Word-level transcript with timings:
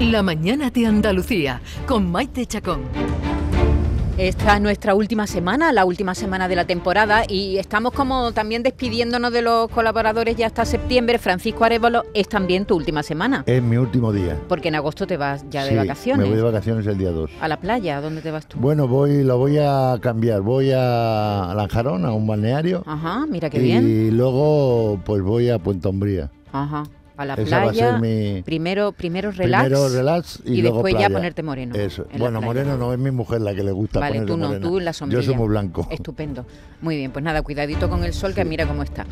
La 0.00 0.22
mañana 0.22 0.70
de 0.70 0.86
Andalucía 0.86 1.60
con 1.86 2.10
Maite 2.10 2.44
Chacón. 2.46 2.82
Esta 4.18 4.56
es 4.56 4.62
nuestra 4.62 4.94
última 4.94 5.26
semana, 5.26 5.72
la 5.72 5.84
última 5.84 6.14
semana 6.14 6.48
de 6.48 6.56
la 6.56 6.66
temporada 6.66 7.24
y 7.28 7.58
estamos 7.58 7.92
como 7.92 8.32
también 8.32 8.62
despidiéndonos 8.62 9.30
de 9.30 9.42
los 9.42 9.68
colaboradores 9.68 10.36
ya 10.36 10.46
hasta 10.46 10.64
septiembre. 10.64 11.18
Francisco 11.18 11.64
Arevalo, 11.64 12.04
es 12.14 12.26
también 12.28 12.64
tu 12.64 12.76
última 12.76 13.02
semana. 13.02 13.42
Es 13.46 13.62
mi 13.62 13.76
último 13.76 14.12
día. 14.12 14.38
Porque 14.48 14.68
en 14.68 14.74
agosto 14.76 15.06
te 15.06 15.16
vas 15.18 15.44
ya 15.50 15.64
de 15.64 15.70
Sí, 15.70 15.76
vacaciones. 15.76 16.24
Me 16.24 16.28
voy 16.30 16.36
de 16.36 16.42
vacaciones 16.44 16.86
el 16.86 16.96
día 16.96 17.10
2. 17.10 17.30
A 17.40 17.48
la 17.48 17.58
playa, 17.58 17.98
¿a 17.98 18.00
dónde 18.00 18.22
te 18.22 18.30
vas 18.30 18.46
tú? 18.46 18.58
Bueno, 18.58 18.88
voy, 18.88 19.22
lo 19.22 19.36
voy 19.36 19.58
a 19.58 19.98
cambiar. 20.00 20.40
Voy 20.40 20.72
a 20.74 21.52
Lanjarón, 21.54 22.06
a 22.06 22.12
un 22.12 22.26
balneario. 22.26 22.82
Ajá, 22.86 23.26
mira 23.26 23.50
qué 23.50 23.58
y 23.58 23.62
bien. 23.62 24.16
luego 24.16 24.98
pues 25.04 25.20
voy 25.22 25.50
a 25.50 25.58
Puente 25.58 25.88
Umbría. 25.88 26.30
Ajá. 26.52 26.84
A 27.16 27.24
la 27.24 27.34
Esa 27.34 27.58
va 27.58 27.62
a 27.62 27.70
playa. 27.70 27.90
ser 27.92 28.00
mi 28.00 28.42
Primero, 28.42 28.92
primero 28.92 29.30
relax. 29.30 29.64
primero 29.64 29.88
relax 29.88 30.40
y, 30.44 30.52
y 30.58 30.62
luego 30.62 30.82
después 30.82 31.02
ya 31.02 31.08
ponerte 31.08 31.42
moreno 31.42 31.74
Eso. 31.74 32.06
Bueno, 32.18 32.40
moreno 32.42 32.76
no 32.76 32.92
es 32.92 32.98
mi 32.98 33.10
mujer 33.10 33.40
la 33.40 33.54
que 33.54 33.62
le 33.64 33.72
gusta 33.72 34.00
Vale, 34.00 34.20
tú 34.22 34.36
no, 34.36 34.48
morena. 34.48 34.66
tú 34.66 34.78
en 34.78 34.84
la 34.84 34.92
sombrilla. 34.92 35.22
Yo 35.22 35.26
soy 35.26 35.34
muy 35.36 35.48
blanco. 35.48 35.86
Estupendo. 35.90 36.44
Muy 36.82 36.96
bien, 36.96 37.10
pues 37.12 37.24
nada, 37.24 37.40
cuidadito 37.42 37.88
con 37.88 38.04
el 38.04 38.12
sol, 38.12 38.34
que 38.34 38.44
mira 38.44 38.66
cómo 38.66 38.82
está. 38.82 39.06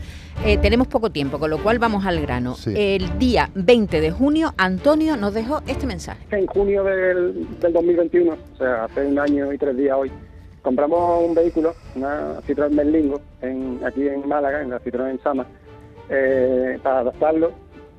Eh, 0.45 0.59
tenemos 0.59 0.87
poco 0.87 1.11
tiempo, 1.11 1.39
con 1.39 1.49
lo 1.49 1.63
cual 1.63 1.79
vamos 1.79 2.05
al 2.05 2.21
grano. 2.21 2.55
Sí. 2.57 2.75
El 2.77 3.19
día 3.19 3.51
20 3.55 4.01
de 4.01 4.11
junio, 4.11 4.53
Antonio 4.59 5.17
nos 5.17 5.33
dejó 5.33 5.63
este 5.67 5.87
mensaje. 5.87 6.21
En 6.31 6.47
junio 6.47 6.85
del, 6.85 7.47
del 7.61 7.73
2021, 7.73 8.33
o 8.33 8.57
sea, 8.59 8.85
hace 8.85 9.07
un 9.07 9.19
año 9.19 9.51
y 9.53 9.57
tres 9.57 9.77
días 9.79 9.97
hoy, 9.99 10.13
compramos 10.61 11.25
un 11.27 11.35
vehículo, 11.35 11.75
una 11.97 12.39
Citroën 12.47 12.75
Berlingo, 12.77 13.21
en, 13.41 13.81
aquí 13.85 14.07
en 14.07 14.29
Málaga, 14.29 14.61
en 14.63 14.71
la 14.71 14.81
Citroën 14.81 15.19
Sama, 15.23 15.47
eh, 16.11 16.79
para 16.83 17.01
adaptarlo, 17.01 17.53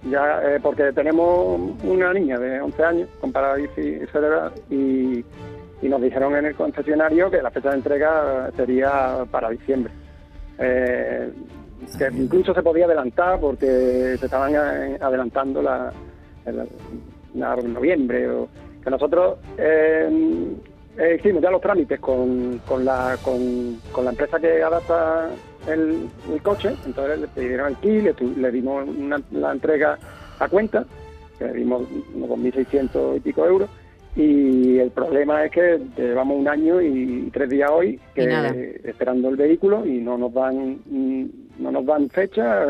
ya 0.10 0.42
eh, 0.44 0.60
porque 0.62 0.92
tenemos 0.94 1.60
una 1.84 2.14
niña 2.14 2.38
de 2.40 2.62
11 2.62 2.84
años 2.84 3.10
con 3.20 3.32
parálisis 3.32 4.10
cerebral 4.12 4.52
y, 4.70 5.24
y 5.82 5.90
nos 5.90 6.02
dijeron 6.02 6.36
en 6.36 6.46
el 6.46 6.56
concesionario 6.56 7.30
que 7.32 7.42
la 7.42 7.52
fecha 7.52 7.70
de 7.72 7.76
entrega 7.78 8.50
sería 8.56 9.26
para 9.32 9.50
diciembre. 9.50 9.92
Eh, 10.60 11.32
que 11.98 12.08
incluso 12.18 12.54
se 12.54 12.64
podía 12.64 12.86
adelantar 12.86 13.40
porque 13.40 14.16
se 14.20 14.26
estaban 14.26 14.54
eh, 14.56 14.98
adelantando 15.02 15.62
la, 15.62 15.92
el- 16.46 16.68
la- 17.36 17.56
noviembre 17.58 18.30
o 18.30 18.48
que 18.84 18.90
nosotros 18.90 19.38
eh, 19.58 20.10
eh, 20.98 21.18
hicimos 21.20 21.42
ya 21.44 21.52
los 21.52 21.60
trámites 21.62 22.00
con, 22.00 22.60
con 22.66 22.86
la 22.86 23.18
con, 23.22 23.82
con 23.92 24.06
la 24.06 24.12
empresa 24.12 24.40
que 24.40 24.64
adapta 24.64 25.30
el, 25.68 26.08
el 26.32 26.42
coche 26.42 26.70
entonces 26.86 27.20
le 27.20 27.28
pidieron 27.28 27.76
kit 27.76 28.04
le, 28.04 28.14
tu- 28.14 28.34
le 28.38 28.52
dimos 28.52 28.88
una- 28.88 29.22
la 29.32 29.52
entrega 29.52 29.98
a 30.40 30.48
cuenta 30.50 30.86
que 31.40 31.46
le 31.46 31.54
dimos 31.54 31.84
unos 32.14 32.30
2.600 32.30 33.18
y 33.18 33.20
pico 33.22 33.46
euros 33.46 33.70
y 34.16 34.78
el 34.80 34.92
problema 34.92 35.44
es 35.46 35.52
que 35.52 35.80
llevamos 35.98 36.38
un 36.40 36.48
año 36.48 36.82
y 36.82 37.30
tres 37.34 37.50
días 37.50 37.70
hoy 37.74 38.00
que 38.14 38.22
esperando 38.86 39.28
el 39.30 39.36
vehículo 39.36 39.86
y 39.86 40.00
no 40.00 40.18
nos 40.18 40.34
dan 40.34 40.80
mm, 40.86 41.26
no 41.58 41.72
nos 41.72 41.86
dan 41.86 42.10
fecha 42.10 42.66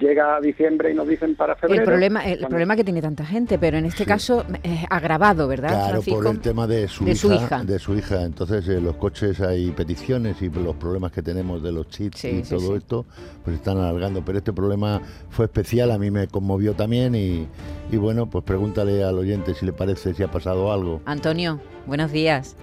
llega 0.00 0.36
a 0.36 0.40
diciembre 0.40 0.90
y 0.90 0.94
nos 0.94 1.06
dicen 1.06 1.34
para 1.36 1.54
febrero 1.56 1.82
El 1.82 1.86
problema, 1.86 2.24
el 2.24 2.38
Cuando- 2.38 2.48
problema 2.48 2.76
que 2.76 2.84
tiene 2.84 3.02
tanta 3.02 3.24
gente, 3.26 3.58
pero 3.58 3.76
en 3.76 3.84
este 3.86 4.04
caso 4.06 4.44
es 4.62 4.80
agravado, 4.90 5.48
¿verdad, 5.48 5.68
Claro, 5.70 5.88
Francisco? 6.02 6.22
por 6.22 6.26
el 6.34 6.40
tema 6.40 6.66
de 6.66 6.88
su, 6.88 7.04
De 7.04 7.12
hija, 7.12 7.20
su 7.20 7.32
hija. 7.32 7.64
De 7.64 7.78
su 7.78 7.94
hija. 7.94 8.22
Entonces, 8.22 8.66
eh, 8.68 8.80
los 8.80 8.96
coches 8.96 9.40
hay 9.40 9.70
peticiones 9.72 10.40
y 10.42 10.48
los 10.50 10.76
problemas 10.76 11.12
que 11.12 11.22
tenemos 11.22 11.62
de 11.62 11.72
los 11.72 11.88
chips 11.88 12.20
Sí, 12.20 12.28
y 12.28 12.44
sí, 12.44 12.50
todo 12.54 12.68
sí. 12.72 12.74
esto, 12.78 13.04
pues 13.44 13.56
están 13.56 13.76
alargando. 13.78 14.24
Pero 14.24 14.38
este 14.38 14.52
problema 14.52 15.00
fue 15.30 15.44
especial, 15.46 15.90
a 15.90 15.98
mí 15.98 16.10
me 16.10 16.26
conmovió 16.28 16.74
también 16.74 17.14
y, 17.14 17.46
y 17.90 17.96
bueno, 17.96 18.30
pues 18.30 18.44
pregúntale 18.44 19.04
al 19.04 19.18
oyente 19.18 19.54
si 19.54 19.66
le 19.66 19.72
parece 19.72 20.14
si 20.14 20.22
ha 20.22 20.28
pasado 20.30 20.72
algo. 20.72 21.00
Antonio, 21.04 21.60
buenos 21.86 22.10
días. 22.12 22.56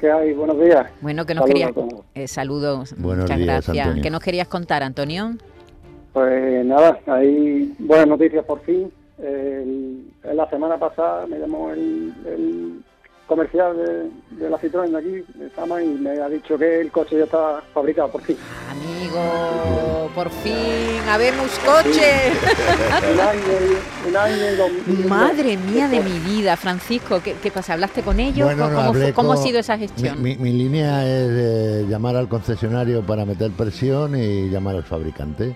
¿Qué 0.00 0.10
hay? 0.10 0.32
Buenos 0.32 0.58
días. 0.58 0.86
Bueno, 1.00 1.26
que 1.26 1.34
nos 1.34 1.46
Saludos 1.46 1.72
querías... 1.74 2.04
eh, 2.14 2.28
saludos, 2.28 2.94
Buenos 2.98 3.24
muchas 3.24 3.36
días, 3.38 3.46
gracias. 3.66 3.78
Antonio. 3.86 4.02
¿Qué 4.02 4.10
nos 4.10 4.20
querías 4.20 4.48
contar, 4.48 4.82
Antonio? 4.82 5.36
Pues 6.12 6.64
nada, 6.64 6.98
hay 7.06 7.74
buenas 7.78 8.08
noticias 8.08 8.44
por 8.44 8.60
fin. 8.62 8.90
El- 9.18 10.06
en 10.24 10.36
la 10.36 10.48
semana 10.50 10.78
pasada 10.78 11.26
me 11.26 11.38
llamó 11.38 11.70
el, 11.70 12.12
el 12.26 12.82
comercial 13.34 13.76
de, 13.76 14.10
de 14.42 14.50
la 14.50 14.58
Citroën 14.58 14.90
de 14.90 14.98
aquí, 14.98 15.24
de 15.38 15.48
Sama, 15.54 15.80
y 15.80 15.86
me 15.86 16.10
ha 16.20 16.28
dicho 16.28 16.58
que 16.58 16.80
el 16.80 16.90
coche 16.90 17.16
ya 17.16 17.24
está 17.24 17.62
fabricado 17.72 18.08
por 18.10 18.22
fin. 18.22 18.36
Amigo, 18.68 20.10
por 20.16 20.28
fin, 20.30 20.98
habemos 21.08 21.48
coche. 21.64 22.32
un 23.12 23.20
año 23.20 23.40
un 24.08 24.16
año 24.16 24.36
y 24.52 24.56
dos 24.56 24.72
meses. 24.72 25.06
Madre 25.06 25.56
mía 25.56 25.86
de 25.88 26.00
mi 26.00 26.18
vida, 26.18 26.56
Francisco, 26.56 27.20
¿qué, 27.22 27.34
qué 27.40 27.52
pasa? 27.52 27.74
¿Hablaste 27.74 28.02
con 28.02 28.18
ellos? 28.18 28.46
Bueno, 28.46 28.64
¿Cómo, 28.64 28.70
no, 28.72 28.76
cómo 28.80 28.92
fue- 28.92 29.00
hablé 29.02 29.12
cómo 29.14 29.32
ha 29.32 29.36
sido 29.36 29.60
esa 29.60 29.78
gestión? 29.78 30.20
mi- 30.20 30.36
mi 30.36 30.52
línea 30.52 31.04
es 31.06 31.30
eh, 31.32 31.86
llamar 31.88 32.16
al 32.16 32.28
concesionario 32.28 33.02
para 33.02 33.24
meter 33.24 33.52
presión 33.52 34.16
y 34.20 34.48
llamar 34.50 34.74
al 34.74 34.84
fabricante. 34.84 35.54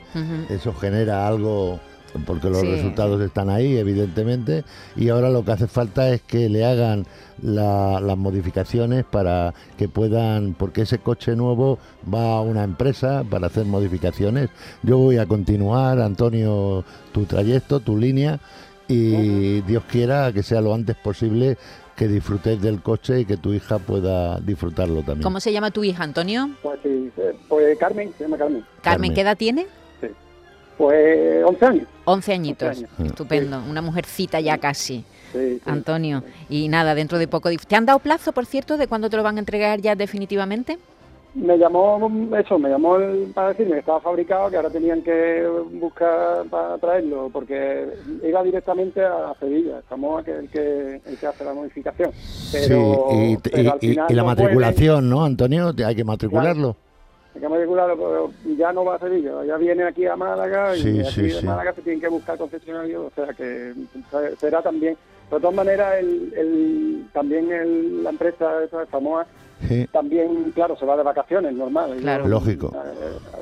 Eso 0.48 0.72
genera 0.74 1.26
algo, 1.26 1.80
porque 2.26 2.48
los 2.50 2.60
Sí. 2.60 2.66
resultados 2.68 3.20
están 3.20 3.50
ahí, 3.50 3.76
evidentemente, 3.76 4.64
y 4.96 5.08
ahora 5.08 5.30
lo 5.30 5.44
que 5.44 5.52
hace 5.52 5.66
falta 5.66 6.08
es 6.10 6.22
que 6.22 6.48
le 6.48 6.64
hagan 6.64 7.06
la- 7.42 8.00
las 8.00 8.16
modificaciones 8.16 9.04
para 9.04 9.52
que 9.76 9.88
puedan, 9.88 10.54
porque 10.54 10.82
ese 10.82 10.98
coche 10.98 11.34
nuevo 11.36 11.78
va 12.12 12.36
a 12.36 12.40
una 12.40 12.62
empresa 12.64 13.24
para 13.28 13.48
hacer 13.48 13.64
modificaciones. 13.66 14.50
Yo 14.82 14.98
voy 14.98 15.18
a 15.18 15.26
continuar, 15.26 16.00
Antonio, 16.00 16.84
tu 17.12 17.24
trayecto, 17.24 17.80
tu 17.80 17.96
línea, 17.98 18.38
y 18.86 19.62
Dios 19.62 19.82
quiera 19.90 20.32
que 20.32 20.42
sea 20.42 20.60
lo 20.60 20.74
antes 20.74 20.94
posible 20.96 21.56
que 21.96 22.08
disfrutes 22.08 22.60
del 22.60 22.82
coche 22.82 23.20
y 23.20 23.24
que 23.24 23.36
tu 23.36 23.52
hija 23.52 23.78
pueda 23.78 24.38
disfrutarlo 24.40 24.96
también. 25.02 25.22
¿Cómo 25.22 25.38
se 25.40 25.52
llama 25.52 25.70
tu 25.70 25.84
hija, 25.84 26.02
Antonio? 26.02 26.50
Pues 26.62 26.80
sí, 26.82 27.10
eh, 27.16 27.34
pues 27.48 27.78
Carmen, 27.78 28.12
se 28.18 28.24
llama 28.24 28.36
Carmen. 28.36 28.60
Carmen, 28.60 28.82
Carmen. 28.82 29.14
¿qué 29.14 29.20
edad 29.20 29.36
tiene? 29.36 29.66
Pues 30.78 31.44
11 31.44 31.66
años. 31.66 31.86
11 32.04 32.32
añitos. 32.32 32.68
11 32.68 32.86
años. 32.98 33.10
Estupendo. 33.12 33.62
Una 33.70 33.80
mujercita 33.82 34.40
ya 34.40 34.58
casi, 34.58 35.04
Sí, 35.32 35.56
sí. 35.56 35.60
Antonio. 35.66 36.22
Y 36.48 36.68
nada, 36.68 36.94
dentro 36.94 37.18
de 37.18 37.28
poco. 37.28 37.50
dif- 37.50 37.66
¿Te 37.66 37.76
han 37.76 37.86
dado 37.86 37.98
plazo, 37.98 38.32
por 38.32 38.46
cierto, 38.46 38.76
de 38.76 38.86
cuándo 38.86 39.08
te 39.10 39.16
lo 39.16 39.22
van 39.22 39.36
a 39.36 39.40
entregar 39.40 39.80
ya 39.80 39.94
definitivamente? 39.94 40.78
Me 41.34 41.58
llamó, 41.58 42.08
eso, 42.38 42.58
me 42.60 42.68
llamó 42.68 42.94
el- 42.96 43.32
para 43.34 43.48
decirme 43.48 43.72
que 43.72 43.78
estaba 43.80 44.00
fabricado, 44.00 44.48
que 44.50 44.56
ahora 44.56 44.70
tenían 44.70 45.02
que 45.02 45.44
buscar 45.72 46.44
para 46.48 46.78
traerlo, 46.78 47.28
porque 47.32 47.88
iba 48.22 48.40
directamente 48.44 49.04
a 49.04 49.34
Sevilla, 49.40 49.80
estamos 49.80 50.24
el 50.28 50.48
que, 50.48 51.00
el 51.04 51.16
que 51.18 51.26
hace 51.26 51.44
la 51.44 51.52
modificación. 51.54 52.12
Pero, 52.52 53.06
sí, 53.10 53.16
y, 53.32 53.36
pero 53.38 53.72
al 53.72 53.78
y- 53.80 53.86
y- 53.86 53.90
final 53.90 54.06
y 54.08 54.14
la 54.14 54.22
no 54.22 54.26
matriculación, 54.28 55.10
¿no, 55.10 55.24
Antonio? 55.24 55.72
Hay 55.84 55.96
que 55.96 56.04
matricularlo. 56.04 56.76
Hay 57.34 57.40
que 57.40 57.48
matricularlo, 57.48 57.96
pero 57.96 58.30
ya 58.56 58.72
no 58.72 58.84
va 58.84 58.94
a 58.96 58.98
Sevilla, 58.98 59.44
ya 59.44 59.56
viene 59.56 59.84
aquí 59.84 60.06
a 60.06 60.16
Málaga 60.16 60.76
y 60.76 60.80
Sí, 60.80 61.00
aquí 61.00 61.10
sí, 61.10 61.22
de 61.22 61.30
sí. 61.40 61.46
Málaga 61.46 61.72
se 61.74 61.82
tienen 61.82 62.00
que 62.00 62.08
buscar 62.08 62.38
concesionarios, 62.38 63.12
o 63.12 63.14
sea 63.14 63.34
que 63.34 63.74
se- 64.10 64.36
será 64.36 64.62
también. 64.62 64.96
De 65.30 65.40
todas 65.40 65.54
maneras, 65.54 65.96
el, 65.98 66.32
el- 66.36 67.06
también 67.12 67.50
el- 67.50 68.04
la 68.04 68.10
empresa 68.10 68.62
esa 68.62 68.80
de 68.80 68.86
Samoa 68.86 69.26
Sí. 69.66 69.86
también, 69.92 70.52
claro, 70.54 70.76
se 70.76 70.84
va 70.84 70.96
de 70.96 71.02
vacaciones, 71.02 71.54
normal. 71.54 71.96
Claro. 72.00 72.28
Lógico. 72.28 72.72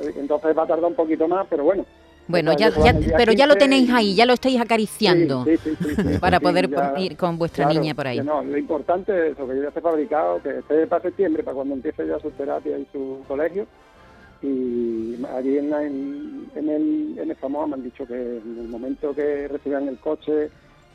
Eh, 0.02 0.12
Entonces 0.16 0.56
va 0.56 0.62
a 0.62 0.66
tardar 0.66 0.88
un 0.90 0.94
poquito 0.94 1.26
más, 1.28 1.46
pero 1.50 1.64
bueno. 1.64 1.84
Bueno, 2.28 2.52
ya, 2.56 2.70
ya- 2.70 3.16
pero 3.16 3.32
ya 3.32 3.46
lo 3.46 3.54
15 3.54 3.58
tenéis 3.58 3.90
ahí, 3.90 4.14
ya 4.14 4.24
lo 4.26 4.32
estáis 4.34 4.60
acariciando 4.60 5.44
Sí, 5.44 5.56
sí, 5.62 5.70
sí, 5.96 6.18
para 6.20 6.40
poder 6.40 6.70
ya- 6.70 6.94
ir 6.96 7.16
con 7.16 7.36
vuestra 7.38 7.64
claro, 7.66 7.80
niña 7.80 7.94
por 7.94 8.06
ahí. 8.06 8.20
no, 8.20 8.42
lo 8.42 8.56
importante 8.56 9.12
es 9.28 9.32
eso, 9.34 9.46
que 9.48 9.60
ya 9.60 9.68
esté 9.68 9.80
fabricado, 9.80 10.40
que 10.42 10.58
esté 10.58 10.86
para 10.86 11.02
septiembre, 11.02 11.42
para 11.42 11.56
cuando 11.56 11.74
empiece 11.74 12.06
ya 12.06 12.18
su 12.20 12.30
terapia 12.30 12.78
y 12.78 12.86
su 12.92 13.22
colegio. 13.26 13.66
Y 14.42 15.24
allí 15.36 15.58
en, 15.58 15.72
en, 15.72 16.50
en 16.56 16.68
el, 16.68 17.18
en 17.18 17.30
el 17.30 17.36
Samoa 17.40 17.66
me 17.68 17.74
han 17.74 17.84
dicho 17.84 18.04
que 18.06 18.14
en 18.14 18.58
el 18.58 18.68
momento 18.68 19.14
que 19.14 19.46
reciban 19.48 19.86
el 19.88 19.98
coche, 19.98 20.50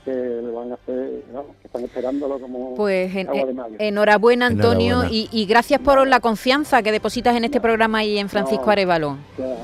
que 0.08 0.42
lo 0.42 0.54
van 0.54 0.72
a 0.72 0.76
hacer, 0.76 1.24
vamos, 1.34 1.52
que 1.62 1.68
están 1.68 1.84
esperándolo 1.84 2.40
como 2.40 2.76
Pues 2.76 3.14
en- 3.14 3.28
agua 3.28 3.46
de 3.46 3.54
mayo. 3.54 3.76
enhorabuena, 3.78 4.46
Antonio, 4.48 4.94
Enhorabuena. 5.04 5.14
Y, 5.14 5.28
y 5.32 5.46
gracias 5.46 5.82
por 5.82 6.08
la 6.08 6.22
confianza 6.22 6.82
que 6.82 6.94
depositas 6.94 7.36
en 7.36 7.44
este 7.44 7.60
programa 7.60 8.04
y 8.06 8.18
en 8.18 8.30
Francisco 8.30 8.66
No. 8.68 8.72
Arevalo. 8.72 9.18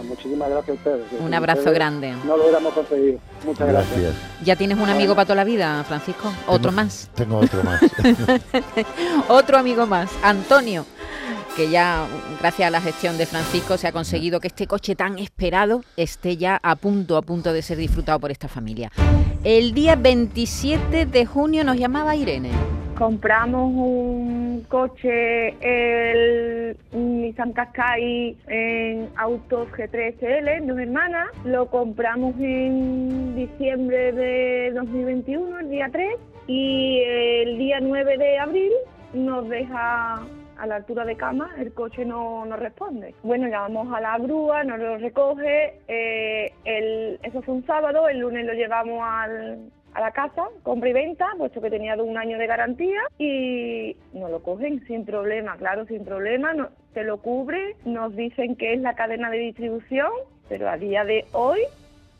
Muchísimas 0.05 0.49
gracias 0.49 0.69
a 0.69 0.73
ustedes. 0.73 1.05
Un 1.25 1.33
abrazo 1.33 1.59
ustedes 1.59 1.75
grande. 1.77 2.13
No 2.25 2.35
lo 2.35 2.43
hubiéramos 2.43 2.73
conseguido. 2.73 3.19
Muchas 3.45 3.67
gracias. 3.69 4.01
Gracias. 4.01 4.21
¿Ya 4.43 4.55
tienes 4.57 4.77
un 4.77 4.89
amigo 4.89 5.15
para 5.15 5.25
toda 5.25 5.35
la 5.37 5.43
vida, 5.45 5.83
Francisco? 5.85 6.27
Otro 6.47 6.69
Tengo- 6.71 6.71
más. 6.83 7.09
Tengo 7.15 7.37
otro 7.37 7.63
más. 7.63 7.81
Otro 9.29 9.57
amigo 9.57 9.85
más, 9.87 10.09
Antonio, 10.23 10.85
que 11.55 11.69
ya 11.69 12.07
gracias 12.39 12.67
a 12.67 12.71
la 12.71 12.81
gestión 12.81 13.17
de 13.17 13.25
Francisco 13.25 13.77
se 13.77 13.87
ha 13.87 13.91
conseguido 13.91 14.39
que 14.39 14.47
este 14.47 14.67
coche 14.67 14.95
tan 14.95 15.19
esperado 15.19 15.83
esté 15.97 16.37
ya 16.37 16.59
a 16.63 16.75
punto, 16.75 17.17
a 17.17 17.21
punto 17.21 17.53
de 17.53 17.61
ser 17.61 17.77
disfrutado 17.77 18.19
por 18.19 18.31
esta 18.31 18.47
familia. 18.47 18.91
El 19.43 19.73
día 19.73 19.95
27 19.95 21.05
de 21.05 21.25
junio 21.25 21.63
nos 21.63 21.77
llamaba 21.77 22.15
Irene. 22.15 22.49
Compramos 22.97 23.71
un 23.73 24.65
coche, 24.69 25.49
el 25.61 26.77
Nissan 26.91 27.51
Qashqai 27.51 28.37
en 28.47 29.09
Autos 29.17 29.67
G3 29.69 30.15
SL, 30.19 30.67
dos 30.67 30.79
hermanas. 30.79 31.27
Lo 31.43 31.69
compramos 31.69 32.35
en 32.39 33.35
diciembre 33.35 34.11
de 34.13 34.71
2021, 34.75 35.59
el 35.59 35.69
día 35.69 35.89
3. 35.91 36.07
y 36.47 36.99
el 36.99 37.57
día 37.57 37.79
9 37.81 38.17
de 38.17 38.37
abril 38.39 38.71
nos 39.13 39.47
deja 39.49 40.21
a 40.63 40.67
la 40.67 40.75
altura 40.77 41.03
de 41.03 41.17
cama, 41.17 41.51
el 41.57 41.73
coche 41.73 42.05
no, 42.05 42.45
no 42.45 42.55
responde. 42.55 43.13
Bueno, 43.21 43.47
llamamos 43.47 43.93
a 43.93 43.99
la 43.99 44.17
grúa, 44.17 44.63
nos 44.63 44.79
lo 44.79 44.97
recoge, 44.97 45.79
eh, 45.87 46.53
el, 46.63 47.19
eso 47.21 47.41
fue 47.41 47.55
un 47.55 47.65
sábado, 47.65 48.07
el 48.07 48.19
lunes 48.19 48.45
lo 48.45 48.53
llevamos 48.53 49.01
al, 49.03 49.59
a 49.93 49.99
la 49.99 50.11
casa, 50.11 50.43
compra 50.63 50.89
y 50.89 50.93
venta, 50.93 51.27
puesto 51.37 51.59
que 51.59 51.69
tenía 51.69 51.95
un 52.01 52.17
año 52.17 52.37
de 52.37 52.47
garantía 52.47 53.01
y 53.19 53.97
nos 54.13 54.31
lo 54.31 54.41
cogen 54.41 54.85
sin 54.87 55.05
problema, 55.05 55.57
claro, 55.57 55.85
sin 55.85 56.05
problema, 56.05 56.53
no, 56.53 56.69
se 56.93 57.03
lo 57.03 57.17
cubre, 57.17 57.75
nos 57.83 58.15
dicen 58.15 58.55
que 58.55 58.73
es 58.73 58.79
la 58.79 58.95
cadena 58.95 59.29
de 59.29 59.39
distribución, 59.39 60.11
pero 60.47 60.69
a 60.69 60.77
día 60.77 61.03
de 61.03 61.25
hoy 61.33 61.59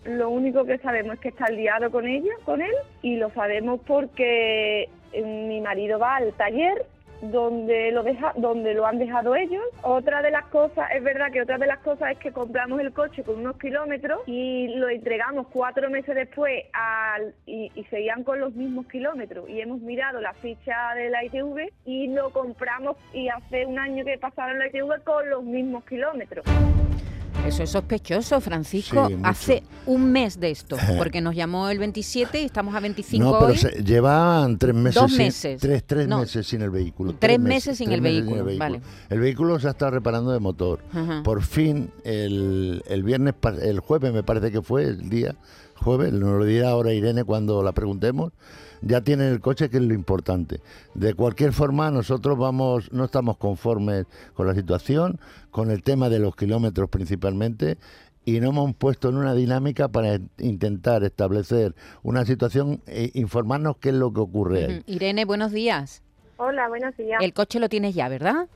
lo 0.04 0.30
único 0.30 0.66
que 0.66 0.80
sabemos 0.80 1.16
es 1.16 1.20
que 1.22 1.30
está 1.30 1.50
liado 1.50 1.90
con 1.92 2.06
ella, 2.06 2.34
con 2.44 2.62
él, 2.62 2.76
y 3.02 3.16
lo 3.16 3.30
sabemos 3.30 3.80
porque 3.88 4.90
eh, 5.14 5.22
mi 5.22 5.62
marido 5.62 5.98
va 5.98 6.18
al 6.18 6.34
taller 6.34 6.86
donde 7.32 7.92
lo 7.92 8.04
deja, 8.04 8.34
donde 8.36 8.74
lo 8.74 8.86
han 8.86 8.98
dejado 8.98 9.36
ellos. 9.36 9.64
Otra 9.82 10.22
de 10.22 10.32
las 10.32 10.46
cosas, 10.48 10.90
es 10.96 11.04
verdad 11.04 11.32
que 11.32 11.42
otra 11.42 11.58
de 11.58 11.68
las 11.68 11.80
cosas 11.80 12.12
es 12.12 12.18
que 12.18 12.32
compramos 12.32 12.80
el 12.82 12.94
coche 12.94 13.24
con 13.24 13.40
unos 13.40 13.58
kilómetros 13.58 14.22
y 14.28 14.68
lo 14.76 14.90
entregamos 14.90 15.48
cuatro 15.48 15.90
meses 15.90 16.16
después 16.16 16.66
al, 16.74 17.34
y, 17.46 17.72
y 17.76 17.84
seguían 17.86 18.24
con 18.24 18.40
los 18.40 18.54
mismos 18.54 18.88
kilómetros. 18.88 19.50
Y 19.50 19.62
hemos 19.62 19.80
mirado 19.82 20.20
la 20.22 20.34
ficha 20.34 20.94
de 20.96 21.10
la 21.10 21.24
ITV 21.24 21.72
y 21.86 22.08
lo 22.08 22.32
compramos 22.32 22.98
y 23.14 23.30
hace 23.30 23.66
un 23.66 23.80
año 23.80 24.04
que 24.04 24.18
pasaron 24.18 24.60
la 24.60 24.68
ITV 24.68 25.04
con 25.04 25.30
los 25.30 25.44
mismos 25.44 25.86
kilómetros. 25.86 26.46
Eso 27.46 27.62
es 27.64 27.70
sospechoso, 27.72 28.40
Francisco. 28.40 29.08
Sí. 29.10 29.16
Hace 29.22 29.64
un 29.86 30.12
mes 30.12 30.40
de 30.40 30.50
esto, 30.52 30.78
porque 30.98 31.20
nos 31.20 31.36
llamó 31.36 31.70
el 31.70 31.78
27 31.78 32.42
y 32.42 32.46
estamos 32.46 32.74
a 32.74 32.80
25 32.80 33.24
No, 33.24 33.38
pero 33.38 33.52
hoy. 33.52 33.58
se- 33.58 33.84
llevan 33.84 34.58
tres 34.58 34.74
meses. 34.74 35.02
Dos 35.02 35.12
sin- 35.14 35.58
tres 35.58 35.84
tres 35.86 36.08
No. 36.08 36.20
meses 36.20 36.48
sin 36.48 36.62
el 36.62 36.70
vehículo. 36.70 37.14
Tres 37.20 37.40
meses 37.40 37.78
sin 37.78 37.88
tres 37.88 37.98
el 37.98 38.02
meses 38.02 38.26
vehículo, 38.26 38.58
vale. 38.58 38.82
El 39.10 39.20
vehículo 39.20 39.60
se 39.60 39.68
ha 39.68 39.72
estado 39.72 39.92
reparando 39.92 40.32
de 40.32 40.40
motor. 40.40 40.80
Ajá. 40.94 41.22
Por 41.24 41.44
fin, 41.44 41.92
el, 42.06 42.82
el 42.88 43.04
viernes, 43.04 43.34
el 43.62 43.80
jueves 43.82 44.14
me 44.14 44.24
parece 44.24 44.50
que 44.52 44.62
fue 44.62 44.84
el 44.86 45.10
día, 45.10 45.36
jueves, 45.76 46.14
nos 46.14 46.40
lo 46.40 46.46
dirá 46.46 46.70
ahora 46.70 46.94
Irene 46.94 47.26
cuando 47.26 47.62
la 47.62 47.74
preguntemos, 47.74 48.32
ya 48.86 49.02
tienen 49.02 49.32
el 49.32 49.40
coche, 49.40 49.70
que 49.70 49.78
es 49.78 49.84
lo 49.84 49.94
importante. 49.94 50.60
De 50.94 51.14
cualquier 51.14 51.54
forma, 51.54 51.90
nosotros 51.92 52.38
vamos, 52.38 52.92
no 52.92 53.06
estamos 53.06 53.38
conformes 53.38 54.06
con 54.34 54.48
la 54.48 54.54
situación, 54.54 55.20
con 55.52 55.72
el 55.72 55.84
tema 55.84 56.10
de 56.10 56.20
los 56.20 56.36
kilómetros 56.36 56.90
principalmente, 56.90 57.78
y 58.26 58.40
nos 58.40 58.52
hemos 58.52 58.76
puesto 58.76 59.10
en 59.10 59.18
una 59.18 59.34
dinámica 59.34 59.88
para 59.90 60.20
intentar 60.38 61.04
establecer 61.04 61.74
una 62.04 62.26
situación 62.26 62.82
e 62.88 63.12
informarnos 63.16 63.78
qué 63.78 63.90
es 63.90 63.96
lo 63.96 64.14
que 64.14 64.22
ocurre 64.22 64.66
ahí. 64.66 64.84
Irene, 64.86 65.26
buenos 65.26 65.52
días. 65.52 66.04
Hola, 66.38 66.68
buenos 66.68 66.96
días. 66.96 67.22
El 67.22 67.34
coche 67.34 67.60
lo 67.60 67.70
tienes 67.70 67.96
ya, 67.96 68.08
¿verdad? 68.10 68.48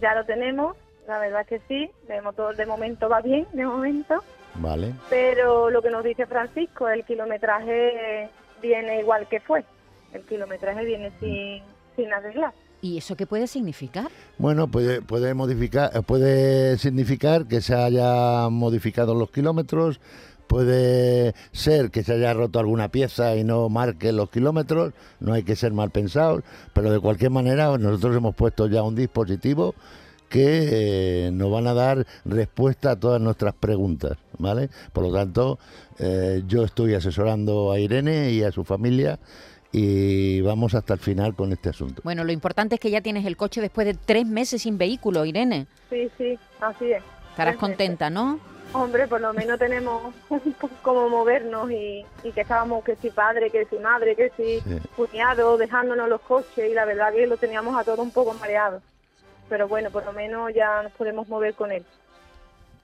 Ya 0.00 0.14
lo 0.14 0.24
tenemos, 0.24 0.76
la 1.06 1.18
verdad 1.18 1.42
es 1.42 1.46
que 1.46 1.60
sí, 1.68 1.90
de, 2.08 2.20
motor, 2.20 2.56
de 2.56 2.66
momento 2.66 3.08
va 3.08 3.20
bien, 3.20 3.46
de 3.52 3.64
momento, 3.64 4.22
¿Vale? 4.56 4.94
pero 5.08 5.70
lo 5.70 5.80
que 5.80 5.90
nos 5.90 6.04
dice 6.04 6.26
Francisco, 6.26 6.88
el 6.88 7.04
kilometraje 7.04 8.28
viene 8.66 9.00
igual 9.00 9.28
que 9.28 9.40
fue, 9.40 9.64
el 10.12 10.22
kilometraje 10.22 10.84
viene 10.84 11.12
sin, 11.20 11.62
sin 11.96 12.12
arreglar. 12.12 12.52
¿Y 12.82 12.98
eso 12.98 13.16
qué 13.16 13.26
puede 13.26 13.46
significar? 13.46 14.08
Bueno, 14.38 14.68
puede, 14.68 15.00
puede 15.00 15.34
modificar, 15.34 16.02
puede 16.04 16.76
significar 16.78 17.46
que 17.46 17.60
se 17.60 17.74
haya 17.74 18.48
modificado 18.50 19.14
los 19.14 19.30
kilómetros, 19.30 19.98
puede 20.46 21.34
ser 21.52 21.90
que 21.90 22.02
se 22.02 22.12
haya 22.14 22.34
roto 22.34 22.58
alguna 22.58 22.88
pieza 22.88 23.34
y 23.36 23.44
no 23.44 23.68
marque 23.68 24.12
los 24.12 24.30
kilómetros, 24.30 24.92
no 25.20 25.32
hay 25.32 25.42
que 25.42 25.56
ser 25.56 25.72
mal 25.72 25.90
pensados, 25.90 26.42
pero 26.72 26.90
de 26.90 27.00
cualquier 27.00 27.30
manera 27.30 27.76
nosotros 27.78 28.16
hemos 28.16 28.34
puesto 28.34 28.66
ya 28.66 28.82
un 28.82 28.94
dispositivo 28.94 29.74
que 30.28 31.26
eh, 31.26 31.30
nos 31.30 31.50
van 31.50 31.66
a 31.66 31.74
dar 31.74 32.06
respuesta 32.24 32.92
a 32.92 32.96
todas 32.96 33.20
nuestras 33.20 33.54
preguntas, 33.54 34.18
¿vale? 34.38 34.70
Por 34.92 35.04
lo 35.04 35.12
tanto, 35.12 35.58
eh, 35.98 36.42
yo 36.46 36.64
estoy 36.64 36.94
asesorando 36.94 37.72
a 37.72 37.78
Irene 37.78 38.30
y 38.30 38.42
a 38.42 38.52
su 38.52 38.64
familia 38.64 39.18
y 39.72 40.40
vamos 40.40 40.74
hasta 40.74 40.94
el 40.94 41.00
final 41.00 41.34
con 41.34 41.52
este 41.52 41.68
asunto. 41.70 42.00
Bueno, 42.04 42.24
lo 42.24 42.32
importante 42.32 42.76
es 42.76 42.80
que 42.80 42.90
ya 42.90 43.00
tienes 43.00 43.26
el 43.26 43.36
coche 43.36 43.60
después 43.60 43.86
de 43.86 43.94
tres 43.94 44.26
meses 44.26 44.62
sin 44.62 44.78
vehículo, 44.78 45.24
Irene. 45.24 45.66
Sí, 45.90 46.08
sí, 46.16 46.38
así 46.60 46.92
es. 46.92 47.02
Estarás 47.30 47.56
contenta, 47.56 48.08
¿no? 48.08 48.38
Hombre, 48.72 49.06
por 49.06 49.20
lo 49.20 49.32
menos 49.32 49.58
tenemos 49.58 50.14
cómo 50.82 51.08
movernos 51.08 51.70
y, 51.70 52.04
y 52.24 52.32
que 52.32 52.40
estábamos 52.40 52.82
que 52.84 52.96
si 52.96 53.10
padre, 53.10 53.50
que 53.50 53.64
si 53.66 53.76
madre, 53.78 54.16
que 54.16 54.30
si 54.36 54.60
Sí. 54.60 54.78
cuñado, 54.96 55.56
dejándonos 55.56 56.08
los 56.08 56.20
coches 56.22 56.70
y 56.70 56.74
la 56.74 56.84
verdad 56.84 57.12
que 57.12 57.26
lo 57.26 57.36
teníamos 57.36 57.76
a 57.78 57.84
todos 57.84 57.98
un 58.00 58.10
poco 58.10 58.34
mareados. 58.34 58.82
Pero 59.48 59.68
bueno, 59.68 59.90
por 59.90 60.04
lo 60.04 60.12
menos 60.12 60.52
ya 60.54 60.82
nos 60.82 60.92
podemos 60.92 61.28
mover 61.28 61.54
con 61.54 61.70
él. 61.70 61.84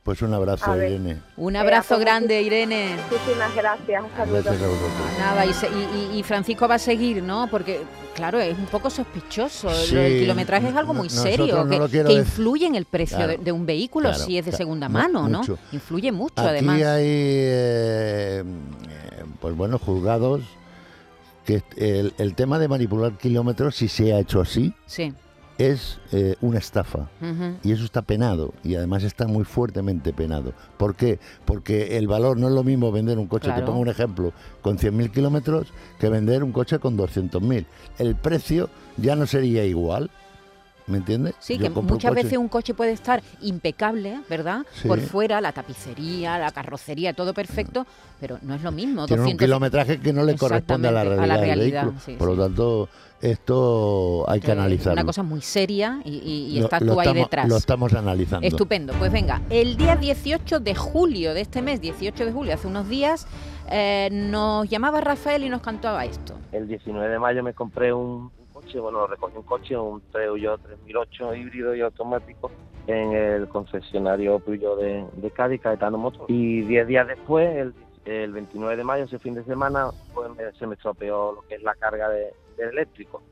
Pues 0.03 0.21
un 0.21 0.35
abrazo. 0.35 0.77
Irene. 0.77 1.19
Un 1.37 1.55
Eh, 1.55 1.59
abrazo 1.61 1.97
grande, 1.97 2.43
Irene. 2.43 2.97
Muchísimas 3.09 3.55
gracias, 3.55 4.03
un 4.03 4.11
saludo. 4.17 4.43
Gracias 4.43 4.63
a 4.63 4.67
vosotros. 4.67 4.91
Nada, 5.21 5.47
y, 5.47 5.53
se- 5.55 5.69
y- 5.69 6.19
y- 6.19 6.23
Francisco 6.25 6.67
va 6.67 6.75
a 6.75 6.79
seguir, 6.81 7.23
¿no? 7.23 7.47
Porque, 7.49 7.83
claro, 8.17 8.41
es 8.41 8.59
un 8.59 8.67
poco 8.67 8.91
sospechoso. 8.91 9.71
Sí, 9.73 9.95
del 9.95 10.21
kilometraje 10.23 10.69
es 10.71 10.75
algo 10.75 10.93
muy 10.93 11.09
serio, 11.09 11.65
no 11.65 11.89
que, 11.89 12.03
que 12.03 12.13
influye 12.15 12.67
en 12.67 12.75
el 12.75 12.85
precio 12.85 13.19
de, 13.19 13.25
Claro, 13.27 13.43
de 13.45 13.53
un 13.53 13.65
vehículo 13.65 14.09
claro, 14.09 14.25
si 14.25 14.37
es 14.39 14.45
de 14.45 14.51
claro, 14.51 14.57
segunda 14.65 14.89
mano, 14.89 15.29
¿no? 15.29 15.39
mucho. 15.39 15.57
Influye 15.71 16.11
mucho, 16.11 16.35
Aquí 16.41 16.49
además. 16.49 16.83
hay, 16.83 17.05
eh, 17.07 18.45
pues 19.41 19.55
bueno, 19.57 19.79
juzgados 19.79 20.41
que 21.45 21.63
el, 21.77 22.13
el 22.19 22.35
tema 22.35 22.59
de 22.59 22.67
manipular 22.67 23.13
kilómetros, 23.19 23.77
si 23.77 23.87
se 23.87 24.13
ha 24.13 24.19
hecho 24.19 24.41
así, 24.41 24.75
Sí. 24.87 25.13
Es 25.71 25.99
eh, 26.13 26.35
una 26.41 26.59
estafa. 26.59 27.09
Y 27.63 27.73
eso 27.73 27.85
está 27.85 28.03
penado, 28.03 28.53
y 28.65 28.75
además 28.75 29.03
está 29.05 29.27
muy 29.27 29.45
fuertemente 29.45 30.13
penado. 30.13 30.53
¿Por 30.77 30.95
qué? 30.97 31.19
Porque 31.45 31.99
el 31.99 32.09
valor 32.09 32.39
no 32.39 32.49
es 32.49 32.55
lo 32.55 32.65
mismo 32.65 32.91
vender 32.93 33.19
un 33.19 33.27
coche, 33.27 33.51
te 33.53 33.63
pongo 33.63 33.79
un 33.79 33.89
ejemplo, 33.89 34.33
con 34.61 34.79
100.000 34.79 35.11
kilómetros 35.11 35.69
que 35.99 36.09
vender 36.09 36.43
un 36.45 36.53
coche 36.53 36.79
con 36.79 36.97
200.000. 36.97 37.67
El 37.99 38.17
precio 38.17 38.71
ya 38.97 39.15
no 39.17 39.27
sería 39.27 39.65
igual, 39.65 40.11
¿me 40.87 40.99
entiendes? 40.99 41.35
Sí, 41.39 41.59
Yo 41.59 41.73
que 41.73 41.79
un 41.79 41.87
muchas 41.87 42.15
veces 42.15 42.37
un 42.39 42.49
coche 42.49 42.75
puede 42.75 42.93
estar 42.93 43.23
impecable, 43.41 44.21
¿verdad? 44.29 44.67
Sí. 44.73 44.89
Por 44.89 45.01
fuera, 45.01 45.41
la 45.41 45.53
tapicería, 45.53 46.39
la 46.39 46.51
carrocería, 46.51 47.15
todo 47.15 47.33
perfecto, 47.35 47.87
pero 48.21 48.39
no 48.43 48.55
es 48.55 48.63
lo 48.63 48.73
mismo. 48.73 49.07
Tiene 49.07 49.23
un 49.23 49.27
200 49.29 49.47
kilometraje 49.47 50.01
que 50.01 50.13
no 50.13 50.25
le 50.25 50.35
corresponde 50.37 50.89
a 50.89 50.93
la 50.93 51.05
realidad, 51.05 51.25
a 51.25 51.27
la 51.27 51.37
del 51.37 51.45
realidad, 51.45 51.83
vehículo. 51.85 52.01
sí, 52.05 52.13
Por 52.19 52.31
sí. 52.31 52.37
lo 52.37 52.43
tanto, 52.45 52.89
esto 53.23 54.25
hay 54.29 54.41
que 54.41 54.53
analizarlo. 54.53 54.93
Una 54.95 55.05
cosa 55.05 55.23
muy 55.23 55.41
seria 55.41 56.01
y, 56.05 56.11
y- 56.17 56.57
y 56.57 56.59
Lo- 56.59 56.65
estás 56.65 56.81
tú 56.81 56.93
ahí 57.01 57.07
estamos- 57.09 57.25
detrás. 57.25 57.49
Lo 57.49 57.57
estamos 57.57 57.95
analizando. 57.95 58.47
Estupendo. 58.47 58.93
Pues 58.99 59.13
venga, 59.13 59.41
el 59.51 59.77
día 59.77 59.97
18 59.97 60.61
de 60.61 60.75
julio 60.75 61.35
de 61.35 61.41
este 61.43 61.63
mes, 61.63 61.81
18 61.81 62.25
de 62.27 62.33
julio, 62.33 62.55
hace 62.55 62.67
unos 62.67 62.89
días, 62.89 63.27
eh, 63.71 64.09
nos 64.13 64.69
llamaba 64.69 65.01
Rafael 65.01 65.45
y 65.45 65.49
nos 65.49 65.61
cantaba 65.63 66.05
esto. 66.05 66.35
El 66.53 66.69
19 66.69 67.09
de 67.09 67.19
mayo 67.19 67.43
me 67.43 67.55
compré 67.55 67.93
un, 67.93 68.31
un 68.39 68.47
coche, 68.53 68.79
bueno, 68.81 69.07
recogí 69.07 69.37
un 69.37 69.43
coche, 69.45 69.77
un 69.77 70.01
Peugeot 70.01 70.61
3008 70.63 71.35
híbrido 71.35 71.75
y 71.75 71.81
automático 71.81 72.51
en 72.87 73.13
el 73.13 73.49
concesionario 73.49 74.41
Peugeot 74.41 74.79
de, 74.81 75.05
de 75.17 75.31
Cádiz, 75.31 75.61
Caetano 75.61 75.97
Motor. 75.99 76.27
Y 76.29 76.63
10 76.63 76.87
días 76.89 77.07
después, 77.07 77.57
el, 77.57 77.75
el 78.05 78.33
29 78.33 78.77
de 78.77 78.85
mayo, 78.85 79.05
ese 79.05 79.19
fin 79.21 79.35
de 79.35 79.45
semana, 79.45 79.91
pues 80.13 80.29
me- 80.37 80.53
se 80.59 80.67
me 80.67 80.75
estropeó 80.75 81.33
lo 81.33 81.43
que 81.49 81.55
es 81.55 81.63
la 81.63 81.75
carga 81.77 82.09
de, 82.09 82.35
eléctrico. 82.69 83.23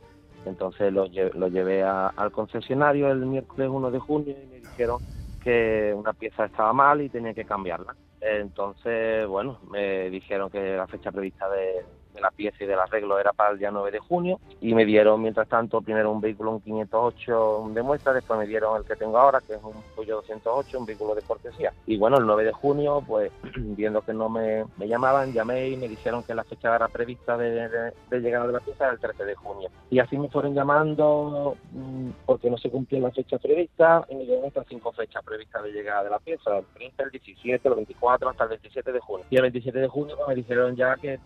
Entonces 0.46 0.92
lo, 0.92 1.06
lo 1.06 1.48
llevé 1.48 1.82
al 1.82 2.32
concesionario 2.32 3.10
el 3.10 3.26
miércoles 3.26 3.68
1 3.70 3.90
de 3.90 3.98
junio 3.98 4.36
y 4.42 4.46
me 4.46 4.60
dijeron 4.60 4.98
que 5.42 5.92
una 5.94 6.12
pieza 6.12 6.46
estaba 6.46 6.72
mal 6.72 7.00
y 7.00 7.08
tenía 7.08 7.34
que 7.34 7.44
cambiarla. 7.44 7.94
Entonces, 8.20 9.26
bueno, 9.26 9.58
me 9.70 10.10
dijeron 10.10 10.50
que 10.50 10.76
la 10.76 10.86
fecha 10.86 11.10
prevista 11.10 11.48
de, 11.48 11.84
de 12.20 12.22
la 12.22 12.30
pieza 12.30 12.62
y 12.62 12.66
del 12.66 12.78
arreglo 12.78 13.18
era 13.18 13.32
para 13.32 13.50
el 13.52 13.58
día 13.58 13.70
9 13.70 13.90
de 13.90 13.98
junio 13.98 14.38
y 14.60 14.74
me 14.74 14.84
dieron, 14.84 15.22
mientras 15.22 15.48
tanto, 15.48 15.80
primero 15.80 16.12
un 16.12 16.20
vehículo, 16.20 16.50
un 16.52 16.60
508 16.60 17.70
de 17.74 17.82
muestra, 17.82 18.12
después 18.12 18.38
me 18.38 18.46
dieron 18.46 18.76
el 18.76 18.84
que 18.84 18.96
tengo 18.96 19.18
ahora, 19.18 19.40
que 19.40 19.54
es 19.54 19.62
un 19.62 19.72
Peugeot 19.96 20.20
208, 20.26 20.78
un 20.78 20.86
vehículo 20.86 21.14
de 21.14 21.22
cortesía. 21.22 21.72
Y 21.86 21.96
bueno, 21.96 22.18
el 22.18 22.26
9 22.26 22.44
de 22.44 22.52
junio, 22.52 23.02
pues 23.06 23.32
viendo 23.56 24.02
que 24.02 24.12
no 24.12 24.28
me, 24.28 24.64
me 24.76 24.86
llamaban, 24.88 25.32
llamé 25.32 25.68
y 25.68 25.76
me 25.76 25.88
dijeron 25.88 26.22
que 26.22 26.34
la 26.34 26.44
fecha 26.44 26.74
era 26.74 26.88
prevista 26.88 27.36
de, 27.36 27.68
de- 27.68 27.92
de 28.10 28.20
llegada 28.20 28.46
de 28.46 28.52
la 28.52 28.60
pieza 28.60 28.84
era 28.84 28.92
el 28.94 29.00
13 29.00 29.24
de 29.24 29.34
junio. 29.34 29.70
Y 29.90 29.98
así 29.98 30.16
me 30.18 30.28
fueron 30.28 30.54
llamando 30.54 31.56
mm, 31.72 32.10
porque 32.26 32.50
no 32.50 32.58
se 32.58 32.70
cumplía 32.70 33.00
la 33.00 33.10
fecha 33.10 33.38
prevista 33.38 34.04
y 34.10 34.14
me 34.14 34.24
dieron 34.24 34.44
estas 34.44 34.66
cinco 34.68 34.92
fechas 34.92 35.22
previstas 35.24 35.62
de 35.62 35.72
llegada 35.72 36.04
de 36.04 36.10
la 36.10 36.18
pieza, 36.18 36.58
el 36.58 36.64
30, 36.74 37.02
el 37.04 37.10
17, 37.10 37.68
el 37.68 37.74
24 37.74 38.28
hasta 38.30 38.44
el 38.44 38.50
27 38.50 38.92
de 38.92 39.00
junio. 39.00 39.26
Y 39.30 39.36
el 39.36 39.42
27 39.42 39.78
de 39.78 39.88
junio 39.88 40.16
pues, 40.16 40.28
me 40.28 40.34
dijeron 40.34 40.76
ya 40.76 40.96
que, 40.96 41.18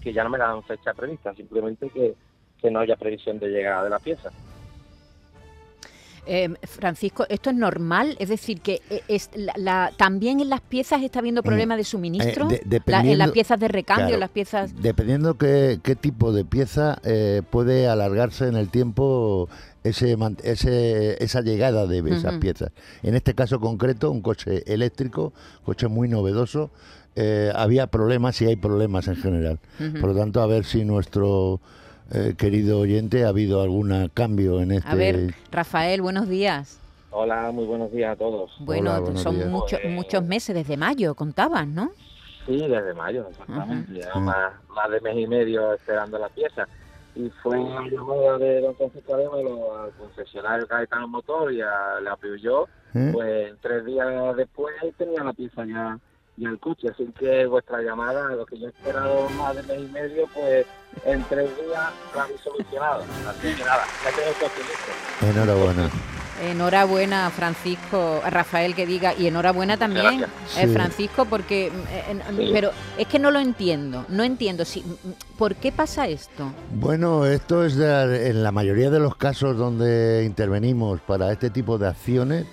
que 0.00 0.12
ya 0.12 0.24
no 0.24 0.30
me 0.30 0.38
dan 0.38 0.62
fecha 0.62 0.94
prevista, 0.94 1.34
simplemente 1.34 1.88
que, 1.90 2.14
que 2.60 2.70
no 2.70 2.80
haya 2.80 2.96
previsión 2.96 3.38
de 3.38 3.48
llegada 3.48 3.84
de 3.84 3.90
la 3.90 3.98
pieza. 3.98 4.30
Eh, 6.30 6.54
Francisco, 6.64 7.24
¿esto 7.30 7.48
es 7.48 7.56
normal? 7.56 8.14
Es 8.18 8.28
decir, 8.28 8.60
que 8.60 8.82
eh, 8.90 9.00
es 9.08 9.30
la, 9.56 9.92
también 9.96 10.40
en 10.40 10.50
las 10.50 10.60
piezas 10.60 11.02
está 11.02 11.20
habiendo 11.20 11.42
problemas 11.42 11.78
de 11.78 11.84
suministro, 11.84 12.48
en 12.50 13.18
las 13.18 13.30
piezas 13.30 13.58
de 13.58 13.68
recambio, 13.68 14.18
las 14.18 14.28
piezas... 14.28 14.74
Dependiendo 14.82 15.38
qué, 15.38 15.80
qué 15.82 15.96
tipo 15.96 16.32
de 16.32 16.44
pieza 16.44 17.00
puede 17.48 17.88
alargarse 17.88 18.46
en 18.46 18.56
el 18.56 18.68
tiempo 18.68 19.48
ese, 19.84 20.18
ese, 20.42 21.24
esa 21.24 21.40
llegada 21.40 21.86
de 21.86 22.00
esas 22.10 22.34
piezas. 22.34 22.72
En 23.02 23.14
este 23.14 23.32
caso 23.34 23.58
concreto, 23.58 24.10
un 24.10 24.20
coche 24.20 24.64
eléctrico, 24.66 25.32
coche 25.64 25.88
muy 25.88 26.08
novedoso, 26.08 26.70
eh, 27.20 27.50
había 27.52 27.88
problemas 27.88 28.40
y 28.42 28.46
hay 28.46 28.54
problemas 28.54 29.08
en 29.08 29.16
general. 29.16 29.58
Por 30.00 30.10
lo 30.10 30.14
tanto, 30.14 30.40
a 30.40 30.46
ver 30.46 30.64
si 30.64 30.84
nuestro 30.84 31.60
eh, 32.12 32.34
querido 32.38 32.78
oyente 32.78 33.24
ha 33.24 33.28
habido 33.30 33.60
algún 33.60 34.08
cambio 34.14 34.60
en 34.60 34.70
este... 34.70 34.88
A 34.88 34.94
ver, 34.94 35.34
Rafael, 35.50 36.00
buenos 36.00 36.28
días. 36.28 36.78
Hola, 37.10 37.50
muy 37.50 37.64
buenos 37.64 37.90
días 37.90 38.12
a 38.12 38.16
todos. 38.16 38.52
Bueno, 38.60 39.16
son 39.16 39.50
muchos 39.50 39.80
pues, 39.80 39.92
muchos 39.92 40.22
meses, 40.22 40.54
desde 40.54 40.76
mayo, 40.76 41.16
contabas, 41.16 41.66
¿no? 41.66 41.90
Sí, 42.46 42.56
desde 42.56 42.94
mayo, 42.94 43.26
exactamente. 43.28 44.00
más, 44.20 44.52
más 44.68 44.90
de 44.90 45.00
mes 45.00 45.16
y 45.16 45.26
medio 45.26 45.72
esperando 45.74 46.18
la 46.18 46.28
pieza 46.28 46.68
y 47.18 47.30
fue 47.42 47.58
una 47.58 47.88
llamada 47.88 48.38
de 48.38 48.60
don 48.60 48.76
Francisco 48.76 49.14
Arémelo 49.14 49.76
al 49.76 49.90
concesionario 49.92 50.68
Caetano 50.68 51.08
Motor 51.08 51.52
y 51.52 51.60
a 51.60 52.00
la 52.00 52.16
Peugeot, 52.16 52.68
¿Eh? 52.94 53.10
pues 53.12 53.54
tres 53.60 53.84
días 53.84 54.36
después 54.36 54.74
tenía 54.96 55.24
la 55.24 55.32
pieza 55.32 55.64
ya 55.66 55.98
y 56.38 56.46
el 56.46 56.58
coche, 56.58 56.88
así 56.88 57.08
que 57.18 57.46
vuestra 57.46 57.82
llamada, 57.82 58.28
lo 58.36 58.46
que 58.46 58.58
yo 58.58 58.66
he 58.66 58.70
esperado 58.70 59.28
más 59.30 59.56
de 59.56 59.62
mes 59.64 59.80
y 59.80 59.92
medio, 59.92 60.28
pues 60.32 60.66
en 61.04 61.22
tres 61.24 61.50
días 61.56 61.90
la 62.14 62.22
habéis 62.22 62.40
solucionado. 62.40 63.02
Así 63.28 63.54
que 63.54 63.64
nada, 63.64 63.84
ya 64.04 64.10
tengo 64.10 65.30
Enhorabuena. 65.30 65.90
Enhorabuena, 66.40 67.30
Francisco, 67.30 68.22
Rafael 68.30 68.76
que 68.76 68.86
diga, 68.86 69.12
y 69.12 69.26
enhorabuena 69.26 69.76
también, 69.76 70.24
eh, 70.56 70.68
Francisco, 70.68 71.24
porque, 71.24 71.66
eh, 71.66 72.50
pero 72.52 72.70
es 72.96 73.08
que 73.08 73.18
no 73.18 73.32
lo 73.32 73.40
entiendo, 73.40 74.06
no 74.08 74.22
entiendo, 74.22 74.64
si, 74.64 74.84
¿por 75.36 75.56
qué 75.56 75.72
pasa 75.72 76.06
esto? 76.06 76.52
Bueno, 76.74 77.26
esto 77.26 77.64
es 77.64 77.76
en 77.76 78.44
la 78.44 78.52
mayoría 78.52 78.88
de 78.88 79.00
los 79.00 79.16
casos 79.16 79.56
donde 79.56 80.22
intervenimos 80.24 81.00
para 81.00 81.32
este 81.32 81.50
tipo 81.50 81.76
de 81.76 81.88
acciones, 81.88 82.46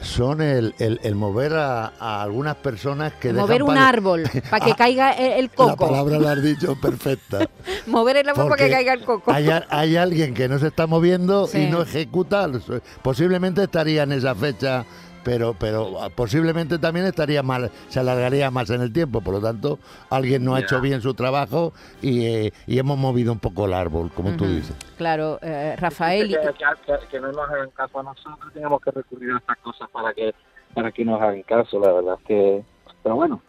son 0.00 0.40
el, 0.40 0.74
el, 0.78 1.14
mover 1.14 1.54
a, 1.54 2.22
algunas 2.22 2.56
personas 2.56 3.14
que 3.14 3.32
mover 3.32 3.62
un 3.62 3.76
árbol 3.76 4.24
para 4.50 4.64
que 4.64 4.74
caiga 4.74 5.10
el, 5.12 5.50
coco. 5.50 5.70
La 5.70 5.76
palabra 5.76 6.18
la 6.18 6.32
has 6.32 6.42
dicho 6.42 6.76
perfecta. 6.80 7.48
mover 7.86 8.18
el 8.18 8.28
árbol 8.28 8.48
para 8.48 8.64
que 8.64 8.70
caiga 8.70 8.92
el 8.92 9.04
coco. 9.04 9.32
Hay, 9.32 9.48
hay, 9.68 9.96
alguien 9.96 10.34
que 10.34 10.48
no 10.48 10.58
se 10.58 10.68
está 10.68 10.86
moviendo 10.86 11.48
y 11.52 11.66
no 11.66 11.82
ejecuta. 11.82 12.48
Posiblemente 13.02 13.64
estaría 13.64 14.04
en 14.04 14.12
esa 14.12 14.34
fecha 14.34 14.84
pero, 15.24 15.54
pero 15.58 16.00
ah, 16.02 16.08
posiblemente 16.10 16.78
también 16.78 17.06
estaría 17.06 17.42
mal, 17.42 17.70
se 17.88 18.00
alargaría 18.00 18.50
más 18.50 18.70
en 18.70 18.80
el 18.80 18.92
tiempo, 18.92 19.20
por 19.20 19.34
lo 19.34 19.40
tanto, 19.40 19.78
alguien 20.10 20.44
no 20.44 20.54
ha 20.54 20.60
hecho 20.60 20.80
bien 20.80 21.00
su 21.00 21.14
trabajo 21.14 21.72
y, 22.02 22.26
eh, 22.26 22.52
y, 22.66 22.78
hemos 22.78 22.98
movido 22.98 23.32
un 23.32 23.38
poco 23.38 23.66
el 23.66 23.74
árbol, 23.74 24.10
como 24.14 24.36
tú 24.36 24.46
dices. 24.46 24.76
Claro, 24.96 25.38
eh, 25.42 25.76
Rafael. 25.78 26.28
Que, 27.10 27.20
no 27.20 27.32
nos 27.32 27.50
hagan 27.50 27.70
caso 27.70 28.00
a 28.00 28.02
nosotros, 28.02 28.52
tenemos 28.52 28.80
que 28.80 28.90
recurrir 28.90 29.32
a 29.32 29.38
estas 29.38 29.58
cosas 29.58 29.88
para 29.90 30.12
que, 30.12 30.34
para 30.74 30.92
que 30.92 31.04
nos 31.04 31.20
hagan 31.20 31.42
caso, 31.42 31.78
la 31.80 31.92
verdad 31.92 32.16
es 32.20 32.26
que. 32.26 32.64
Pero 33.02 33.14
bueno, 33.14 33.40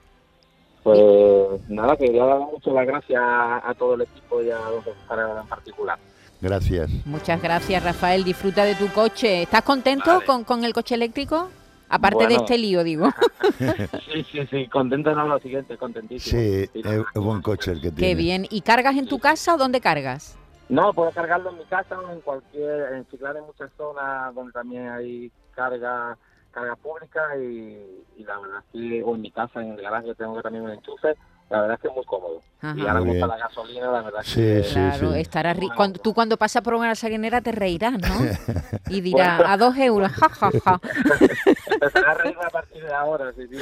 pues 0.84 1.70
nada, 1.70 1.96
quería 1.98 2.26
dar 2.26 2.40
mucho 2.40 2.74
las 2.74 2.86
gracias 2.86 3.22
a, 3.22 3.74
todo 3.78 3.96
el 3.96 4.02
equipo 4.02 4.42
y 4.42 4.50
a 4.50 4.60
los 4.70 4.86
en 4.88 5.48
particular. 5.48 6.00
Gracias. 6.42 6.90
Muchas 7.06 7.42
gracias, 7.42 7.84
Rafael. 7.84 8.24
Disfruta 8.24 8.64
de 8.64 8.76
tu 8.76 8.88
coche. 8.88 9.44
¿Estás 9.44 9.62
contento 9.64 10.22
con, 10.26 10.44
con 10.44 10.64
el 10.64 10.74
coche 10.74 10.96
eléctrico? 10.96 11.50
Aparte 11.90 12.28
de 12.28 12.36
este 12.36 12.58
lío, 12.58 12.84
digo. 12.84 13.10
sí, 14.14 14.24
sí, 14.32 14.48
sí, 14.50 14.68
contento 14.68 15.14
no, 15.16 15.28
lo 15.28 15.40
siguiente, 15.40 15.76
contentísimo. 15.76 16.40
Sí, 16.40 16.70
es 16.74 16.86
un 17.16 17.26
buen 17.26 17.42
coche 17.42 17.72
el 17.72 17.82
que 17.82 17.92
tiene. 17.92 18.08
Qué 18.08 18.16
bien. 18.16 18.46
¿Y 18.50 18.62
cargas 18.62 18.96
en 18.96 19.08
tu 19.08 19.18
casa 19.18 19.56
o 19.56 19.58
dónde 19.58 19.82
cargas? 19.82 20.38
No, 20.70 20.94
puedo 20.94 21.10
cargarlo 21.12 21.50
en 21.50 21.58
mi 21.58 21.66
casa 21.66 22.00
o 22.00 22.12
en 22.12 22.22
cualquier, 22.22 22.94
en 22.94 23.08
Chiclana 23.08 23.40
en 23.40 23.46
muchas 23.46 23.72
zonas 23.76 24.34
donde 24.36 24.52
también 24.52 24.88
hay 24.88 25.32
carga 25.56 26.16
carga 26.52 26.76
pública 26.76 27.38
y, 27.38 28.24
la 28.24 28.40
verdad 28.40 28.64
que, 28.72 29.04
o 29.04 29.16
en 29.16 29.22
mi 29.22 29.32
casa, 29.32 29.62
en 29.62 29.74
el 29.74 29.82
garaje 29.82 30.16
tengo 30.16 30.36
que 30.36 30.42
también 30.42 30.64
un 30.64 30.72
enchufe, 30.72 31.16
la 31.50 31.62
verdad 31.62 31.76
es 31.76 31.82
que 31.82 31.88
es 31.88 31.96
muy 31.96 32.06
cómodo. 32.06 32.42
Y 32.62 32.86
ahora 32.86 33.00
como 33.00 33.14
la 33.14 33.38
gasolina, 33.38 33.90
la 33.90 34.02
verdad 34.02 34.20
sí, 34.24 34.36
que... 34.36 34.64
Sí, 34.64 34.74
claro, 34.74 35.14
sí. 35.14 35.20
estará 35.20 35.56
cuando, 35.76 36.00
tú 36.00 36.14
cuando 36.14 36.36
pasas 36.36 36.62
por 36.62 36.74
una 36.74 36.88
gasolinera 36.88 37.40
te 37.42 37.52
reirás, 37.54 37.94
¿no? 37.94 38.16
Y 38.90 39.02
dirás, 39.02 39.42
a 39.46 39.56
dos 39.56 39.78
euros, 39.78 40.12
ja, 40.12 40.30
ja, 40.30 40.50
ja. 40.64 40.82
Empezará 41.72 42.12
a 42.12 42.14
reír 42.16 42.38
a 42.46 42.50
partir 42.50 42.84
de 42.84 42.94
ahora, 42.94 43.32
sí, 43.34 43.48
sí. 43.48 43.58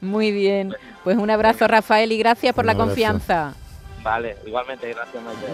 Muy 0.00 0.30
bien. 0.30 0.74
Pues 1.02 1.16
un 1.16 1.30
abrazo, 1.30 1.66
Rafael, 1.66 2.12
y 2.12 2.18
gracias 2.18 2.54
por 2.54 2.64
la 2.64 2.74
confianza. 2.74 3.54
Vale, 4.04 4.36
igualmente, 4.44 4.92
gracias 4.92 5.22
Maite. 5.22 5.46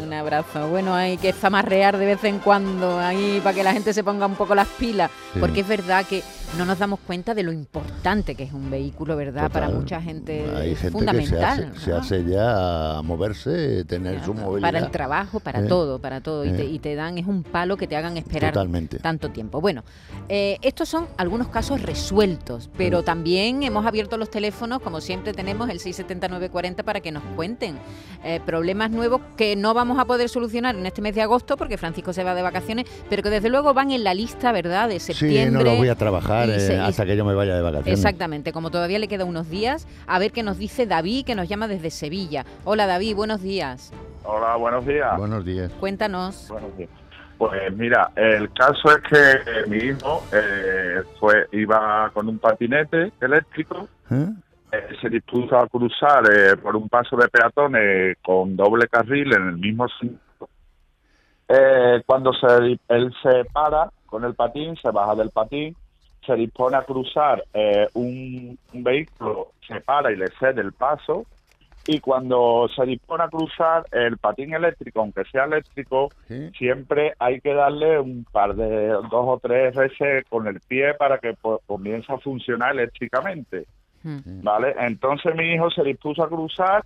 Un 0.00 0.12
abrazo. 0.12 0.68
Bueno, 0.68 0.94
hay 0.94 1.18
que 1.18 1.32
zamarrear 1.32 1.98
de 1.98 2.06
vez 2.06 2.22
en 2.22 2.38
cuando 2.38 3.00
ahí 3.00 3.40
para 3.42 3.54
que 3.54 3.64
la 3.64 3.72
gente 3.72 3.92
se 3.92 4.04
ponga 4.04 4.26
un 4.26 4.36
poco 4.36 4.54
las 4.54 4.68
pilas, 4.68 5.10
porque 5.40 5.60
es 5.60 5.68
verdad 5.68 6.06
que 6.06 6.22
no 6.56 6.64
nos 6.64 6.78
damos 6.78 7.00
cuenta 7.00 7.34
de 7.34 7.42
lo 7.42 7.52
importante 7.52 8.34
que 8.34 8.44
es 8.44 8.52
un 8.52 8.70
vehículo, 8.70 9.16
¿verdad? 9.16 9.50
Para 9.50 9.68
mucha 9.68 10.00
gente 10.00 10.44
hay 10.54 10.74
gente 10.74 10.90
fundamental. 10.90 11.72
Que 11.72 11.80
se, 11.80 11.92
hace, 11.92 12.24
ya 12.24 12.98
a 12.98 13.02
moverse, 13.02 13.84
tener 13.84 14.24
su 14.24 14.32
movilidad. 14.32 14.68
Para 14.68 14.78
el 14.78 14.90
trabajo, 14.90 15.40
para 15.40 15.60
eh, 15.60 15.66
todo, 15.68 15.98
para 15.98 16.20
todo. 16.20 16.44
Y, 16.44 16.52
te, 16.52 16.62
eh. 16.62 16.70
y, 16.70 16.78
te, 16.78 16.94
dan, 16.94 17.18
es 17.18 17.26
un 17.26 17.42
palo 17.42 17.76
que 17.76 17.86
te 17.86 17.96
hagan 17.96 18.16
esperar 18.16 18.54
tanto 19.02 19.30
tiempo. 19.30 19.60
Bueno, 19.60 19.84
eh, 20.28 20.58
estos 20.62 20.88
son 20.88 21.08
algunos 21.18 21.48
casos 21.48 21.82
resueltos, 21.82 22.70
pero 22.76 23.02
también 23.02 23.62
hemos 23.62 23.84
abierto 23.84 24.16
los 24.16 24.30
teléfonos, 24.30 24.80
como 24.80 25.00
siempre 25.00 25.32
tenemos 25.32 25.68
el 25.68 25.80
67940 25.80 26.82
para 26.82 27.00
que 27.00 27.12
nos 27.12 27.22
cuenten 27.34 27.76
eh, 28.24 28.40
problemas 28.44 28.90
nuevos 28.90 29.20
que 29.36 29.56
no 29.56 29.74
vamos 29.74 29.98
a 29.98 30.04
poder 30.04 30.28
solucionar 30.28 30.74
en 30.74 30.86
este 30.86 31.02
mes 31.02 31.14
de 31.14 31.22
agosto 31.22 31.56
porque 31.56 31.76
Francisco 31.76 32.12
se 32.12 32.24
va 32.24 32.34
de 32.34 32.42
vacaciones, 32.42 32.86
pero 33.10 33.22
que 33.22 33.30
desde 33.30 33.48
luego 33.50 33.74
van 33.74 33.90
en 33.90 34.04
la 34.04 34.14
lista, 34.14 34.52
¿verdad?, 34.52 34.88
de 34.88 35.00
septiembre. 35.00 35.46
Sí, 35.46 35.50
no 35.50 35.62
los 35.62 35.78
voy 35.78 35.88
a 35.88 35.94
trabajar 35.94 36.35
eh, 36.44 36.78
hasta 36.78 37.04
que 37.04 37.16
yo 37.16 37.24
me 37.24 37.34
vaya 37.34 37.56
de 37.56 37.62
vacaciones. 37.62 37.98
Exactamente, 37.98 38.52
como 38.52 38.70
todavía 38.70 38.98
le 38.98 39.08
queda 39.08 39.24
unos 39.24 39.48
días, 39.48 39.86
a 40.06 40.18
ver 40.18 40.32
qué 40.32 40.42
nos 40.42 40.58
dice 40.58 40.86
David, 40.86 41.24
que 41.24 41.34
nos 41.34 41.48
llama 41.48 41.68
desde 41.68 41.90
Sevilla. 41.90 42.44
Hola 42.64 42.86
David, 42.86 43.16
buenos 43.16 43.42
días. 43.42 43.92
Hola, 44.24 44.56
buenos 44.56 44.86
días. 44.86 45.16
Buenos 45.16 45.44
días. 45.44 45.72
Cuéntanos. 45.80 46.48
Buenos 46.48 46.76
días. 46.76 46.90
Pues 47.38 47.76
mira, 47.76 48.10
el 48.16 48.50
caso 48.52 48.90
es 48.90 49.02
que 49.10 49.70
mi 49.70 49.76
hijo 49.76 50.24
eh, 50.32 51.02
fue 51.20 51.46
iba 51.52 52.10
con 52.14 52.28
un 52.28 52.38
patinete 52.38 53.12
eléctrico 53.20 53.88
eh, 54.72 54.96
se 55.00 55.08
dispuso 55.08 55.56
a 55.56 55.68
cruzar 55.68 56.24
eh, 56.30 56.56
por 56.56 56.74
un 56.76 56.88
paso 56.88 57.16
de 57.16 57.28
peatones 57.28 58.16
con 58.22 58.56
doble 58.56 58.88
carril 58.88 59.32
en 59.32 59.48
el 59.48 59.56
mismo. 59.56 59.86
Eh, 61.48 62.02
cuando 62.04 62.32
se, 62.32 62.78
él 62.88 63.14
se 63.22 63.44
para 63.52 63.90
con 64.06 64.24
el 64.24 64.34
patín, 64.34 64.76
se 64.76 64.90
baja 64.90 65.14
del 65.14 65.30
patín, 65.30 65.76
se 66.26 66.34
dispone 66.34 66.76
a 66.76 66.82
cruzar 66.82 67.44
un, 67.94 68.58
vehículo, 68.72 69.52
se 69.66 69.80
para 69.80 70.12
y 70.12 70.16
le 70.16 70.28
cede 70.38 70.60
el 70.60 70.72
paso, 70.72 71.26
y 71.88 72.00
cuando 72.00 72.68
se 72.74 72.84
dispone 72.84 73.24
a 73.24 73.28
cruzar 73.28 73.86
el 73.92 74.18
patín 74.18 74.52
eléctrico, 74.54 75.00
aunque 75.00 75.24
sea 75.24 75.44
eléctrico, 75.44 76.10
siempre 76.58 77.14
hay 77.18 77.40
que 77.40 77.54
darle 77.54 78.00
un 78.00 78.24
par 78.24 78.56
de 78.56 78.88
dos 78.88 79.12
o 79.12 79.38
tres 79.40 79.74
veces 79.74 80.24
con 80.28 80.48
el 80.48 80.60
pie 80.60 80.94
para 80.94 81.18
que 81.18 81.34
pues, 81.34 81.60
comience 81.66 82.12
a 82.12 82.18
funcionar 82.18 82.72
eléctricamente. 82.72 83.66
¿Vale? 84.02 84.74
Entonces 84.78 85.34
mi 85.34 85.54
hijo 85.54 85.70
se 85.70 85.82
dispuso 85.82 86.22
a 86.22 86.28
cruzar. 86.28 86.84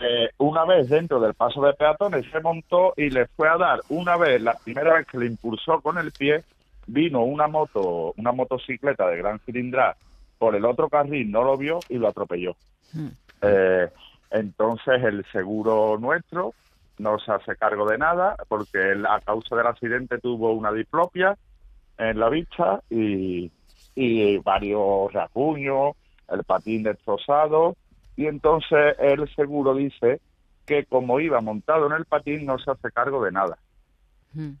Eh, 0.00 0.28
una 0.38 0.64
vez 0.64 0.88
dentro 0.88 1.20
del 1.20 1.34
paso 1.34 1.62
de 1.62 1.72
peatones 1.72 2.26
se 2.30 2.40
montó 2.40 2.92
y 2.96 3.08
le 3.08 3.26
fue 3.28 3.48
a 3.48 3.56
dar 3.56 3.80
una 3.88 4.16
vez, 4.16 4.42
la 4.42 4.54
primera 4.54 4.94
vez 4.94 5.06
que 5.06 5.18
le 5.18 5.26
impulsó 5.26 5.80
con 5.80 5.96
el 5.96 6.12
pie, 6.12 6.44
vino 6.86 7.24
una 7.24 7.48
moto, 7.48 8.12
una 8.16 8.32
motocicleta 8.32 9.08
de 9.08 9.18
gran 9.18 9.38
cilindrada 9.40 9.96
por 10.38 10.54
el 10.54 10.64
otro 10.64 10.88
carril, 10.88 11.30
no 11.30 11.42
lo 11.42 11.56
vio 11.56 11.80
y 11.88 11.98
lo 11.98 12.08
atropelló. 12.08 12.56
Eh, 13.42 13.88
entonces 14.30 15.02
el 15.02 15.24
seguro 15.32 15.98
nuestro 15.98 16.54
no 16.98 17.18
se 17.18 17.32
hace 17.32 17.56
cargo 17.56 17.88
de 17.88 17.98
nada 17.98 18.36
porque 18.48 18.92
él, 18.92 19.06
a 19.06 19.20
causa 19.20 19.56
del 19.56 19.66
accidente 19.66 20.18
tuvo 20.18 20.52
una 20.52 20.72
diplopia 20.72 21.36
en 21.98 22.18
la 22.18 22.28
vista 22.28 22.82
y, 22.90 23.50
y 23.94 24.38
varios 24.38 25.12
rasguños, 25.12 25.94
el 26.30 26.44
patín 26.44 26.82
destrozado, 26.82 27.76
y 28.16 28.26
entonces 28.26 28.96
el 28.98 29.28
seguro 29.34 29.74
dice 29.74 30.20
que 30.66 30.84
como 30.84 31.20
iba 31.20 31.40
montado 31.40 31.86
en 31.86 31.92
el 31.92 32.04
patín 32.04 32.44
no 32.44 32.58
se 32.58 32.70
hace 32.70 32.90
cargo 32.90 33.24
de 33.24 33.32
nada. 33.32 33.56
Hmm. 34.34 34.54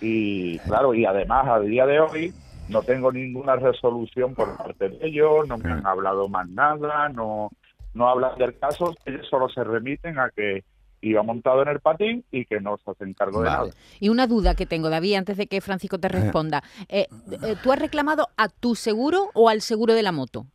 Y 0.00 0.58
claro, 0.60 0.94
y 0.94 1.04
además 1.04 1.46
a 1.48 1.60
día 1.60 1.86
de 1.86 2.00
hoy 2.00 2.32
no 2.68 2.82
tengo 2.82 3.10
ninguna 3.10 3.56
resolución 3.56 4.34
por 4.34 4.56
parte 4.56 4.90
de 4.90 5.06
ellos, 5.06 5.48
no 5.48 5.58
me 5.58 5.72
han 5.72 5.86
hablado 5.86 6.28
más 6.28 6.48
nada, 6.48 7.08
no, 7.08 7.50
no 7.94 8.08
hablan 8.08 8.36
del 8.38 8.58
caso, 8.58 8.94
ellos 9.04 9.26
solo 9.28 9.48
se 9.48 9.64
remiten 9.64 10.18
a 10.18 10.30
que 10.30 10.64
iba 11.00 11.22
montado 11.22 11.62
en 11.62 11.68
el 11.68 11.80
patín 11.80 12.24
y 12.30 12.44
que 12.44 12.60
no 12.60 12.76
se 12.78 12.90
hace 12.90 13.14
cargo 13.14 13.42
de 13.42 13.48
nada. 13.48 13.70
Y 14.00 14.08
una 14.08 14.26
duda 14.26 14.54
que 14.54 14.66
tengo, 14.66 14.90
David, 14.90 15.14
antes 15.14 15.36
de 15.36 15.46
que 15.46 15.60
Francisco 15.60 15.98
te 15.98 16.08
responda. 16.08 16.62
Eh, 16.88 17.06
eh, 17.30 17.56
¿Tú 17.62 17.72
has 17.72 17.78
reclamado 17.78 18.28
a 18.36 18.48
tu 18.48 18.74
seguro 18.74 19.30
o 19.34 19.48
al 19.48 19.60
seguro 19.60 19.94
de 19.94 20.02
la 20.02 20.12
moto? 20.12 20.46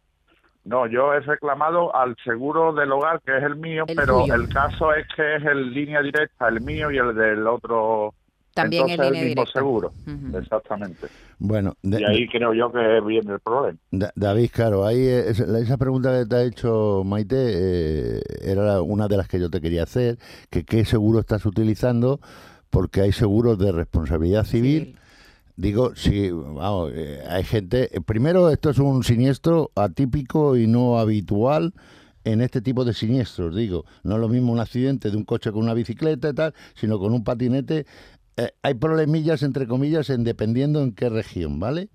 No, 0.66 0.88
yo 0.88 1.14
he 1.14 1.20
reclamado 1.20 1.94
al 1.94 2.16
seguro 2.24 2.74
del 2.74 2.92
hogar, 2.92 3.22
que 3.22 3.38
es 3.38 3.44
el 3.44 3.58
mío, 3.58 3.84
pero 3.86 4.26
el 4.34 4.48
caso 4.48 4.94
es 4.94 5.06
que 5.14 5.36
es 5.36 5.44
el 5.44 5.74
línea 5.74 6.02
directa, 6.02 6.48
el 6.48 6.62
mío 6.62 6.90
y 6.90 6.98
el 6.98 7.14
del 7.16 7.46
otro. 7.48 8.14
También 8.54 8.90
el 8.90 9.00
línea 9.00 9.24
mismo 9.26 9.46
seguro, 9.48 9.92
exactamente. 10.34 11.08
Bueno, 11.40 11.76
y 11.82 12.04
ahí 12.04 12.28
creo 12.28 12.54
yo 12.54 12.72
que 12.72 13.02
viene 13.02 13.34
el 13.34 13.40
problema. 13.40 13.78
David, 14.16 14.50
claro, 14.54 14.86
ahí 14.86 15.08
esa 15.08 15.78
pregunta 15.78 16.20
que 16.20 16.26
te 16.28 16.36
ha 16.36 16.44
hecho 16.44 17.04
Maite 17.04 17.36
eh, 17.38 18.22
era 18.42 18.82
una 18.82 19.08
de 19.08 19.18
las 19.18 19.28
que 19.28 19.40
yo 19.40 19.50
te 19.50 19.60
quería 19.60 19.84
hacer, 19.84 20.18
que 20.50 20.64
qué 20.64 20.86
seguro 20.86 21.20
estás 21.20 21.46
utilizando, 21.46 22.20
porque 22.70 23.02
hay 23.02 23.12
seguros 23.12 23.58
de 23.58 23.72
responsabilidad 23.72 24.46
civil 24.46 24.98
Digo, 25.56 25.96
sí, 25.96 26.32
vamos, 26.32 26.92
eh, 26.96 27.22
hay 27.30 27.44
gente. 27.44 27.96
Eh, 27.96 28.02
primero, 28.02 28.50
esto 28.50 28.72
es 28.72 28.80
un 28.80 29.04
siniestro 29.04 29.72
atípico 29.76 30.58
y 30.58 30.66
no 30.66 30.98
habitual 30.98 31.74
en 32.24 32.42
este 32.42 32.60
tipo 32.62 32.84
de 32.86 32.94
siniestros. 32.94 33.56
Digo, 33.56 33.86
no 34.04 34.16
es 34.16 34.22
lo 34.22 34.30
mismo 34.30 34.52
un 34.52 34.60
accidente 34.60 35.12
de 35.12 35.18
un 35.18 35.26
coche 35.26 35.52
con 35.52 35.62
una 35.62 35.76
bicicleta 35.76 36.30
y 36.30 36.34
tal, 36.34 36.56
sino 36.74 36.98
con 36.98 37.14
un 37.14 37.24
patinete. 37.24 37.86
Eh, 38.38 38.52
hay 38.64 38.74
problemillas, 38.74 39.44
entre 39.44 39.68
comillas, 39.68 40.10
en 40.10 40.24
dependiendo 40.24 40.82
en 40.82 40.94
qué 40.94 41.10
región, 41.10 41.60
¿vale? 41.60 41.90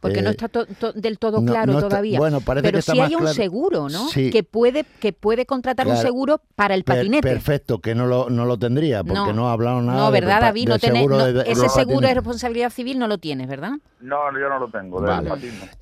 Porque 0.00 0.22
no 0.22 0.30
eh, 0.30 0.36
está 0.38 0.48
del 0.94 1.18
todo 1.18 1.44
claro 1.44 1.78
todavía. 1.80 2.18
bueno, 2.18 2.40
parece 2.40 2.62
Pero 2.62 2.78
que 2.78 2.82
sí 2.82 2.98
hay 2.98 3.14
un 3.14 3.28
seguro, 3.28 3.88
¿no? 3.88 4.08
Que 4.12 4.42
puede 4.42 4.84
que 5.00 5.12
puede 5.12 5.46
contratar 5.46 5.86
un 5.86 5.96
seguro 5.96 6.40
para 6.56 6.74
el 6.74 6.84
patinete. 6.84 7.28
perfecto, 7.28 7.78
que 7.80 7.94
no 7.94 8.06
lo, 8.06 8.30
no 8.30 8.44
lo 8.44 8.58
tendría, 8.58 9.04
porque 9.04 9.32
no, 9.32 9.48
ha 9.48 9.52
hablado 9.52 9.82
nada. 9.82 10.00
No, 10.00 10.10
¿verdad, 10.10 10.40
David? 10.40 10.68
No 10.68 10.74
ese 10.76 11.68
seguro 11.68 12.06
de 12.06 12.14
responsabilidad 12.14 12.70
civil 12.70 12.98
no 12.98 13.06
lo 13.06 13.18
tienes, 13.18 13.48
¿verdad? 13.48 13.72
No, 14.00 14.16
yo 14.32 14.48
no 14.48 14.58
lo 14.58 14.68
tengo, 14.68 15.04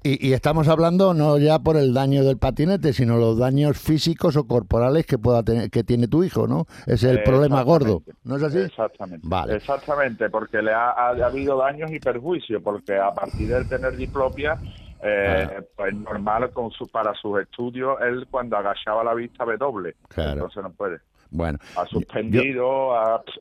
Y, 0.02 0.28
y, 0.28 0.32
estamos 0.32 0.66
hablando 0.66 1.14
no 1.14 1.38
ya 1.38 1.60
por 1.60 1.76
el 1.76 1.94
daño 1.94 2.25
del 2.25 2.37
patinete, 2.37 2.92
sino 2.92 3.16
los 3.16 3.38
daños 3.38 3.78
físicos 3.78 4.37
o 4.37 4.44
corporales 4.44 5.06
que 5.06 5.18
pueda 5.18 5.44
tener, 5.44 5.70
que 5.70 5.84
tiene 5.84 6.08
tu 6.08 6.25
hijo, 6.25 6.48
¿no? 6.48 6.66
Ese 6.87 7.10
es 7.10 7.18
el 7.18 7.22
problema 7.22 7.62
gordo, 7.62 8.02
¿no 8.25 8.37
es 8.37 8.42
así? 8.42 8.58
Exactamente. 8.58 9.26
Vale. 9.28 9.56
Exactamente, 9.56 10.30
porque 10.30 10.60
le 10.62 10.72
ha, 10.72 10.90
ha, 10.90 11.10
habido 11.10 11.58
daños 11.58 11.92
y 11.92 12.00
perjuicios, 12.00 12.60
porque 12.62 12.96
a 12.96 13.12
partir 13.12 13.48
de 13.48 13.64
tener 13.66 13.96
diplopia, 14.08 14.58
eh, 15.02 15.60
pues 15.76 15.94
normal 15.94 16.50
con 16.50 16.70
su, 16.70 16.88
para 16.88 17.14
sus 17.14 17.40
estudios, 17.40 17.98
él 18.00 18.26
cuando 18.30 18.56
agachaba 18.56 19.04
la 19.04 19.14
vista 19.14 19.44
ve 19.44 19.56
doble, 19.56 19.94
claro. 20.08 20.32
entonces 20.32 20.62
no 20.62 20.72
puede. 20.72 20.98
Bueno, 21.30 21.58
ha 21.76 21.86
suspendido, 21.86 22.92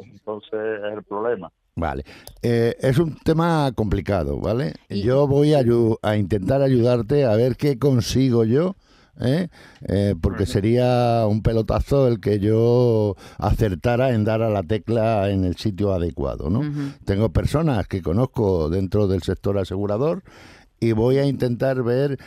entonces 0.01 0.59
es 0.85 0.93
el 0.93 1.03
problema. 1.03 1.49
Vale. 1.75 2.03
Eh, 2.41 2.75
es 2.79 2.97
un 2.97 3.15
tema 3.17 3.71
complicado, 3.75 4.39
¿vale? 4.39 4.73
Yo 4.89 5.27
voy 5.27 5.53
a, 5.53 5.63
a, 6.01 6.17
intentar 6.17 6.61
ayudarte 6.61 7.23
a 7.25 7.35
ver 7.35 7.55
qué 7.55 7.77
consigo 7.77 8.43
yo, 8.45 8.75
¿eh? 9.21 9.47
Eh, 9.87 10.15
porque 10.19 10.45
sería 10.45 11.25
un 11.27 11.41
pelotazo 11.41 12.07
el 12.07 12.19
que 12.19 12.39
yo 12.39 13.15
acertara 13.37 14.11
en 14.11 14.23
dar 14.23 14.41
a 14.41 14.49
la 14.49 14.63
tecla 14.63 15.29
en 15.29 15.45
el 15.45 15.55
sitio 15.55 15.93
adecuado, 15.93 16.49
¿no? 16.49 16.61
Tengo 17.05 17.29
personas 17.29 17.87
que 17.87 18.01
conozco 18.01 18.69
dentro 18.69 19.07
del 19.07 19.21
sector 19.21 19.57
asegurador 19.57 20.23
y 20.79 20.91
voy 20.91 21.17
a 21.17 21.25
intentar 21.25 21.81
ver, 21.83 22.17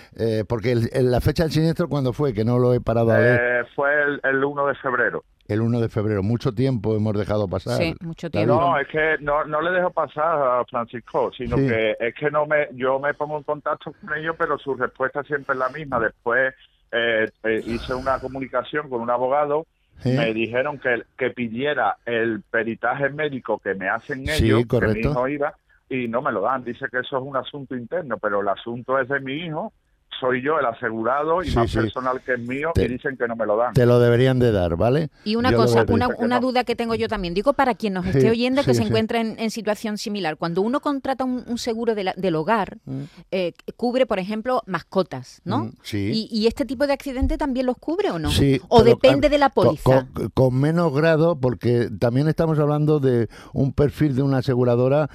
porque 0.49 0.75
la 0.75 1.21
fecha 1.21 1.45
del 1.45 1.53
siniestro, 1.53 1.89
¿cuándo 1.89 2.13
fue? 2.13 2.33
Que 2.33 2.45
no 2.45 2.59
lo 2.59 2.75
he 2.75 2.81
parado 2.81 3.11
a 3.13 3.19
ver. 3.19 3.67
fue 3.75 3.91
el, 4.03 4.21
el 4.25 4.45
1 4.45 4.67
de 4.67 4.75
febrero 4.75 5.25
el 5.53 5.61
1 5.61 5.81
de 5.81 5.89
febrero. 5.89 6.23
Mucho 6.23 6.53
tiempo 6.53 6.97
hemos 6.97 7.17
dejado 7.17 7.49
pasar. 7.49 7.79
Sí, 7.79 7.95
mucho 8.01 8.31
tiempo. 8.31 8.55
No, 8.55 8.79
es 8.79 8.87
que 8.89 9.17
no, 9.21 9.45
no 9.45 9.61
le 9.61 9.73
dejo 9.73 9.91
pasar 9.91 10.61
a 10.61 10.65
Francisco, 10.65 11.33
sino 11.37 11.57
que 11.57 11.97
es 11.99 12.15
que 12.15 12.31
no 12.31 12.47
me, 12.47 12.69
yo 12.75 12.99
me 12.99 13.15
pongo 13.15 13.39
en 13.39 13.43
contacto 13.43 13.93
con 13.93 14.17
ellos, 14.17 14.37
pero 14.39 14.59
su 14.59 14.75
respuesta 14.75 15.23
siempre 15.25 15.55
es 15.55 15.59
la 15.59 15.69
misma. 15.69 15.99
Después 15.99 16.55
eh, 16.93 17.29
eh, 17.43 17.63
hice 17.67 17.95
una 17.95 18.19
comunicación 18.19 18.89
con 18.89 19.01
un 19.01 19.11
abogado. 19.11 19.67
Me 20.03 20.33
dijeron 20.33 20.79
que, 20.79 21.03
que 21.19 21.29
pidiera 21.31 21.99
el 22.07 22.41
peritaje 22.51 23.11
médico 23.11 23.59
que 23.59 23.75
me 23.75 23.87
hacen 23.87 24.27
ellos, 24.27 24.65
que 24.67 24.81
mi 24.81 25.01
hijo 25.01 25.29
iba, 25.29 25.55
y 25.91 26.09
no 26.09 26.23
me 26.23 26.33
lo 26.33 26.41
dan. 26.41 26.65
Dice 26.65 26.87
que 26.91 27.01
eso 27.01 27.19
es 27.19 27.23
un 27.23 27.37
asunto 27.37 27.77
interno, 27.77 28.17
pero 28.17 28.41
el 28.41 28.49
asunto 28.49 28.99
es 28.99 29.09
de 29.09 29.21
mi 29.21 29.35
hijo 29.35 29.73
soy 30.21 30.43
yo 30.43 30.59
el 30.59 30.67
asegurado 30.67 31.43
y 31.43 31.51
más 31.53 31.73
personal 31.73 32.21
que 32.21 32.35
es 32.35 32.41
mío 32.41 32.73
y 32.77 32.89
dicen 32.89 33.17
que 33.17 33.27
no 33.27 33.35
me 33.37 33.47
lo 33.47 33.57
dan. 33.57 33.73
Te 33.73 33.87
lo 33.87 33.99
deberían 33.99 34.39
de 34.39 34.53
dar, 34.53 34.77
¿vale? 34.77 35.11
Y 35.25 35.37
una 35.37 35.53
cosa, 35.53 35.85
una, 35.89 36.09
una 36.19 36.41
duda 36.41 36.65
que 36.65 36.77
tengo 36.77 36.95
yo 36.95 37.09
también, 37.09 37.33
digo 37.33 37.55
para 37.55 37.75
quien 37.75 37.95
nos 37.95 38.07
esté 38.07 38.31
oyendo 38.31 38.63
que 38.63 38.75
se 38.75 38.83
encuentra 38.83 39.21
en, 39.21 39.51
situación 39.51 39.99
similar, 39.99 40.37
cuando 40.37 40.63
uno 40.63 40.81
contrata 40.81 41.25
un, 41.25 41.59
seguro 41.59 41.95
del 41.95 42.35
hogar, 42.35 42.79
mm. 42.85 43.03
eh, 43.31 43.53
cubre, 43.77 44.07
por 44.07 44.19
ejemplo, 44.19 44.63
mascotas, 44.67 45.41
¿no? 45.45 45.65
Mm, 45.65 45.73
sí. 45.83 46.29
Y, 46.31 46.47
este 46.47 46.65
tipo 46.65 46.87
de 46.87 46.93
accidente 46.93 47.39
también 47.39 47.67
los 47.67 47.77
cubre 47.79 48.11
o 48.11 48.19
no? 48.19 48.31
Sí. 48.31 48.61
¿O 48.69 48.83
depende 48.83 49.29
de 49.29 49.39
la 49.39 49.51
póliza? 49.51 50.07
con 50.35 50.55
menos 50.55 50.93
grado, 50.93 51.39
porque 51.39 51.89
también 51.99 52.29
estamos 52.29 52.59
hablando 52.59 53.01
de 53.01 53.29
un 53.53 53.73
perfil 53.73 54.17
de 54.17 54.23
una 54.23 54.39
aseguradora 54.39 55.09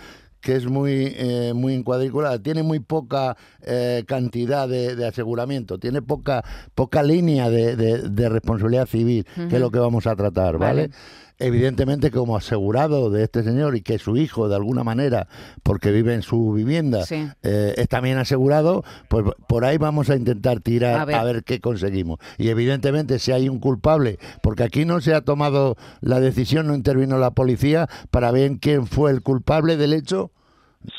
que 0.45 0.55
es 0.55 0.67
muy, 0.67 1.11
eh, 1.17 1.53
muy 1.55 1.73
encuadriculada, 1.73 2.37
tiene 2.37 2.61
muy 2.61 2.79
poca 2.79 3.35
eh, 3.63 4.03
cantidad 4.05 4.69
de, 4.69 5.03
aseguramiento, 5.03 5.79
tiene 5.79 6.03
poca, 6.03 6.43
poca 6.75 7.01
línea 7.01 7.49
de, 7.49 7.75
de, 7.75 8.29
responsabilidad 8.29 8.85
civil, 8.85 9.25
que 9.49 9.55
es 9.55 9.59
lo 9.59 9.71
que 9.71 9.79
vamos 9.79 10.05
a 10.05 10.15
tratar, 10.15 10.59
¿vale? 10.59 10.91
Evidentemente 11.39 12.11
como 12.11 12.37
asegurado 12.37 13.09
de 13.09 13.23
este 13.23 13.43
señor 13.43 13.75
y 13.75 13.81
que 13.81 13.97
su 13.97 14.17
hijo 14.17 14.47
de 14.47 14.55
alguna 14.55 14.83
manera, 14.83 15.27
porque 15.63 15.91
vive 15.91 16.13
en 16.13 16.21
su 16.21 16.53
vivienda, 16.53 17.03
eh, 17.43 17.73
es 17.75 17.87
también 17.89 18.17
asegurado, 18.17 18.83
pues 19.09 19.25
por 19.47 19.65
ahí 19.65 19.77
vamos 19.77 20.09
a 20.09 20.15
intentar 20.15 20.59
tirar 20.59 20.99
a 20.99 21.23
ver. 21.23 21.43
qué 21.43 21.59
conseguimos. 21.59 22.19
Y 22.37 22.49
evidentemente 22.49 23.19
si 23.19 23.31
hay 23.31 23.49
un 23.49 23.59
culpable, 23.59 24.17
porque 24.41 24.63
aquí 24.63 24.85
no 24.85 25.01
se 25.01 25.13
ha 25.13 25.21
tomado 25.21 25.75
la 26.01 26.19
decisión, 26.19 26.67
no 26.67 26.75
intervino 26.75 27.17
la 27.17 27.31
policía 27.31 27.87
para 28.11 28.31
ver 28.31 28.51
quién 28.61 28.87
fue 28.87 29.11
el 29.11 29.21
culpable 29.21 29.77
del 29.77 29.93
hecho. 29.93 30.31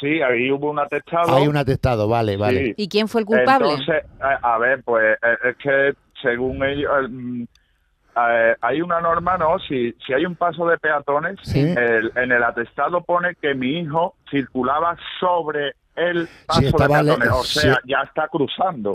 Sí, 0.00 0.20
ahí 0.20 0.50
hubo 0.50 0.70
un 0.70 0.78
atestado. 0.78 1.36
Hay 1.36 1.46
un 1.46 1.56
atestado, 1.56 2.08
vale, 2.08 2.36
vale. 2.36 2.74
¿Y 2.76 2.88
quién 2.88 3.08
fue 3.08 3.20
el 3.20 3.26
culpable? 3.26 3.70
Entonces, 3.70 4.04
a, 4.20 4.58
ver, 4.58 4.82
pues 4.82 5.16
eh, 5.22 5.50
es 5.50 5.56
que 5.58 5.94
según 6.22 6.62
ellos, 6.64 6.90
mm, 7.08 7.44
eh, 8.16 8.56
hay 8.60 8.80
una 8.80 9.00
norma, 9.00 9.36
¿no? 9.36 9.58
Si, 9.58 9.92
si 10.06 10.12
hay 10.12 10.24
un 10.24 10.36
paso 10.36 10.66
de 10.66 10.78
peatones, 10.78 11.38
en 11.54 12.32
el 12.32 12.42
atestado 12.42 13.02
pone 13.02 13.34
que 13.34 13.54
mi 13.54 13.80
hijo 13.80 14.14
circulaba 14.30 14.96
sobre 15.20 15.74
el 15.94 16.28
paso 16.46 16.60
de 16.62 16.88
peatones, 16.88 17.28
o 17.30 17.44
sea, 17.44 17.78
ya 17.84 18.02
está 18.02 18.28
cruzando. 18.28 18.94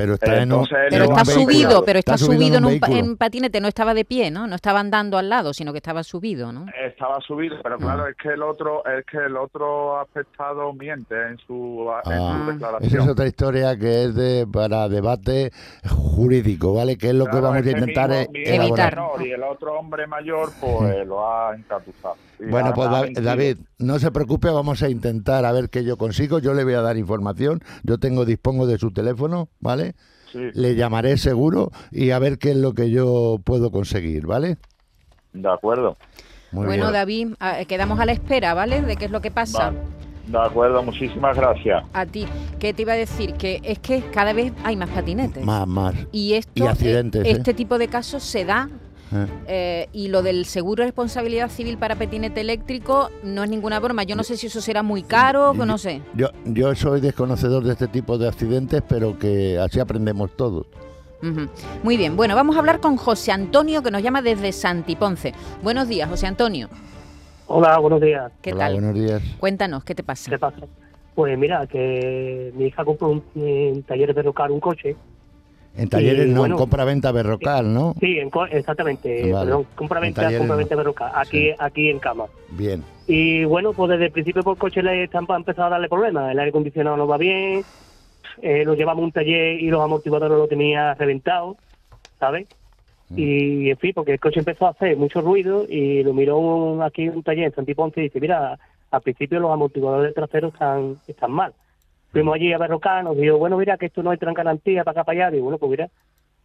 Pero 0.00 0.14
está, 0.14 0.42
en 0.42 0.48
pero 0.88 1.04
está 1.04 1.24
subido, 1.26 1.84
pero 1.84 1.98
está, 1.98 2.16
subido, 2.16 2.56
en, 2.56 2.64
un, 2.64 3.16
patinete, 3.18 3.60
no 3.60 3.68
estaba 3.68 3.92
de 3.92 4.06
pie, 4.06 4.30
¿no? 4.30 4.46
No 4.46 4.54
estaba 4.54 4.80
andando 4.80 5.18
al 5.18 5.28
lado, 5.28 5.52
sino 5.52 5.72
que 5.72 5.76
estaba 5.78 6.02
subido, 6.02 6.52
¿no? 6.52 6.64
Estaba 6.82 7.20
subido, 7.20 7.56
pero 7.62 7.76
mm. 7.76 7.82
claro, 7.82 8.06
es 8.06 8.16
que 8.16 8.30
el 8.30 8.42
otro 8.42 8.82
es 8.86 9.04
que 9.04 9.18
el 9.18 9.36
otro 9.36 10.00
afectado 10.00 10.72
miente 10.72 11.14
en 11.14 11.36
su, 11.46 11.86
ah, 11.90 12.46
declaración. 12.50 12.90
Esa 12.90 13.02
es 13.02 13.08
otra 13.10 13.26
historia 13.26 13.76
que 13.76 14.04
es 14.04 14.14
de 14.14 14.46
para 14.50 14.88
debate 14.88 15.52
jurídico, 15.86 16.72
¿vale? 16.72 16.96
Que 16.96 17.08
es 17.08 17.14
lo 17.14 17.26
que 17.26 17.38
vamos 17.38 17.66
a 17.66 17.70
intentar 17.70 18.10
evitar. 18.32 18.98
y 19.20 19.32
el 19.32 19.42
otro 19.42 19.78
hombre 19.78 20.06
mayor 20.06 20.50
pues 20.58 21.06
lo 21.06 21.30
ha 21.30 21.54
encatuzado. 21.54 22.16
Bueno, 22.48 22.72
pues 22.74 22.88
David, 23.22 23.58
no 23.78 23.98
se 23.98 24.10
preocupe, 24.10 24.48
vamos 24.48 24.82
a 24.82 24.88
intentar 24.88 25.44
a 25.44 25.52
ver 25.52 25.68
qué 25.68 25.84
yo 25.84 25.96
consigo. 25.96 26.38
Yo 26.38 26.54
le 26.54 26.64
voy 26.64 26.74
a 26.74 26.80
dar 26.80 26.96
información. 26.96 27.60
Yo 27.82 27.98
tengo, 27.98 28.24
dispongo 28.24 28.66
de 28.66 28.78
su 28.78 28.92
teléfono, 28.92 29.48
¿vale? 29.60 29.89
Le 30.32 30.74
llamaré 30.76 31.16
seguro 31.16 31.72
y 31.90 32.10
a 32.10 32.18
ver 32.18 32.38
qué 32.38 32.50
es 32.50 32.56
lo 32.56 32.72
que 32.72 32.90
yo 32.90 33.40
puedo 33.42 33.70
conseguir, 33.72 34.26
¿vale? 34.26 34.58
De 35.32 35.50
acuerdo. 35.50 35.96
bueno, 36.52 36.92
David, 36.92 37.34
quedamos 37.66 37.98
a 37.98 38.06
la 38.06 38.12
espera, 38.12 38.54
¿vale? 38.54 38.82
De 38.82 38.96
qué 38.96 39.06
es 39.06 39.10
lo 39.10 39.20
que 39.20 39.30
pasa. 39.30 39.72
De 40.26 40.38
acuerdo, 40.38 40.82
muchísimas 40.82 41.36
gracias. 41.36 41.84
A 41.92 42.06
ti. 42.06 42.26
¿Qué 42.60 42.72
te 42.72 42.82
iba 42.82 42.92
a 42.92 42.96
decir? 42.96 43.34
Que 43.34 43.60
es 43.64 43.80
que 43.80 44.00
cada 44.12 44.32
vez 44.32 44.52
hay 44.62 44.76
más 44.76 44.88
patinetes. 44.90 45.44
Más, 45.44 45.66
más. 45.66 45.94
Y 46.12 46.34
esto, 46.34 46.68
accidentes, 46.68 47.24
eh, 47.24 47.30
este 47.32 47.52
tipo 47.52 47.78
de 47.78 47.88
casos 47.88 48.22
se 48.22 48.44
da 48.44 48.68
eh. 49.12 49.26
Eh, 49.46 49.88
y 49.92 50.08
lo 50.08 50.22
del 50.22 50.44
seguro 50.44 50.82
de 50.82 50.88
responsabilidad 50.88 51.50
civil 51.50 51.78
para 51.78 51.96
patinete 51.96 52.40
eléctrico 52.40 53.10
no 53.22 53.42
es 53.44 53.50
ninguna 53.50 53.80
broma. 53.80 54.04
Yo 54.04 54.16
no 54.16 54.22
sé 54.22 54.36
si 54.36 54.46
eso 54.46 54.60
será 54.60 54.82
muy 54.82 55.02
caro, 55.02 55.50
o 55.50 55.66
no 55.66 55.78
sé. 55.78 56.02
Yo, 56.14 56.28
yo 56.44 56.74
soy 56.74 57.00
desconocedor 57.00 57.64
de 57.64 57.72
este 57.72 57.88
tipo 57.88 58.18
de 58.18 58.28
accidentes, 58.28 58.82
pero 58.88 59.18
que 59.18 59.58
así 59.58 59.80
aprendemos 59.80 60.36
todos. 60.36 60.66
Muy 61.82 61.96
bien, 61.96 62.16
bueno, 62.16 62.34
vamos 62.34 62.56
a 62.56 62.60
hablar 62.60 62.80
con 62.80 62.96
José 62.96 63.30
Antonio, 63.32 63.82
que 63.82 63.90
nos 63.90 64.02
llama 64.02 64.22
desde 64.22 64.52
Santiponce. 64.52 65.34
Buenos 65.62 65.86
días, 65.86 66.08
José 66.08 66.26
Antonio. 66.26 66.68
Hola, 67.46 67.78
buenos 67.78 68.00
días. 68.00 68.32
¿Qué 68.40 68.52
tal? 68.52 68.74
Buenos 68.74 68.94
días. 68.94 69.22
Cuéntanos, 69.38 69.84
¿qué 69.84 69.94
te 69.94 70.02
pasa? 70.02 70.30
¿Qué 70.30 70.38
pasa? 70.38 70.60
Pues 71.14 71.36
mira, 71.36 71.66
que 71.66 72.52
mi 72.54 72.66
hija 72.66 72.84
compró 72.84 73.10
un, 73.10 73.82
taller 73.82 74.14
de 74.14 74.22
rocar 74.22 74.50
un 74.50 74.60
coche 74.60 74.96
En 75.76 75.88
talleres 75.88 76.26
Y, 76.26 76.30
no, 76.30 76.40
bueno, 76.40 76.54
en 76.56 76.58
compra-venta 76.58 77.12
berrocal, 77.12 77.72
¿no? 77.72 77.94
Sí, 78.00 78.18
en 78.18 78.30
exactamente, 78.50 79.32
Vale. 79.32 79.46
perdón, 79.46 79.66
compra-venta, 79.76 80.30
En 80.30 80.38
compra-venta 80.38 80.74
no. 80.74 80.78
berrocal, 80.78 81.12
aquí, 81.14 81.50
Sí. 81.50 81.54
aquí 81.58 81.88
en 81.90 81.98
cama. 82.00 82.26
Bien. 82.50 82.82
Y 83.06 83.44
bueno, 83.44 83.72
pues 83.72 83.90
desde 83.90 84.06
el 84.06 84.12
principio 84.12 84.42
por 84.42 84.58
coche 84.58 84.82
le 84.82 85.04
están 85.04 85.26
empezado 85.28 85.68
a 85.68 85.70
darle 85.70 85.88
problemas. 85.88 86.32
El 86.32 86.38
aire 86.38 86.50
acondicionado 86.50 86.96
no 86.96 87.06
va 87.06 87.16
bien, 87.18 87.62
eh, 88.42 88.64
lo 88.64 88.74
llevamos 88.74 89.02
a 89.02 89.04
un 89.06 89.12
taller 89.12 89.60
y 89.60 89.68
los 89.70 89.80
amortiguadores 89.80 90.36
lo 90.36 90.48
tenía 90.48 90.94
reventado, 90.94 91.56
¿sabes? 92.18 92.46
Mm. 93.08 93.18
Y 93.18 93.70
en 93.70 93.76
fin, 93.78 93.92
porque 93.94 94.12
el 94.12 94.20
coche 94.20 94.40
empezó 94.40 94.66
a 94.66 94.70
hacer 94.70 94.96
mucho 94.96 95.20
ruido 95.20 95.66
y 95.68 96.02
lo 96.02 96.12
miró 96.12 96.38
un- 96.38 96.82
aquí 96.82 97.08
un 97.08 97.22
taller 97.22 97.44
en 97.46 97.54
Santiponce 97.54 98.00
y 98.00 98.04
dice, 98.04 98.20
mira, 98.20 98.58
al 98.90 99.00
principio 99.02 99.38
los 99.40 99.52
amortiguadores 99.52 100.14
traseros 100.14 100.52
están, 100.52 100.96
están 101.06 101.30
mal. 101.30 101.52
Fuimos 102.12 102.34
allí 102.34 102.52
a 102.52 102.58
Berrocal, 102.58 103.04
nos 103.04 103.16
dijo, 103.16 103.38
bueno, 103.38 103.56
mira, 103.56 103.76
que 103.76 103.86
esto 103.86 104.02
no 104.02 104.12
entra 104.12 104.28
en 104.30 104.34
garantía 104.34 104.82
para 104.84 105.00
acá, 105.00 105.04
para 105.04 105.26
allá. 105.28 105.36
Y 105.36 105.40
bueno, 105.40 105.58
pues 105.58 105.70
mira, 105.70 105.88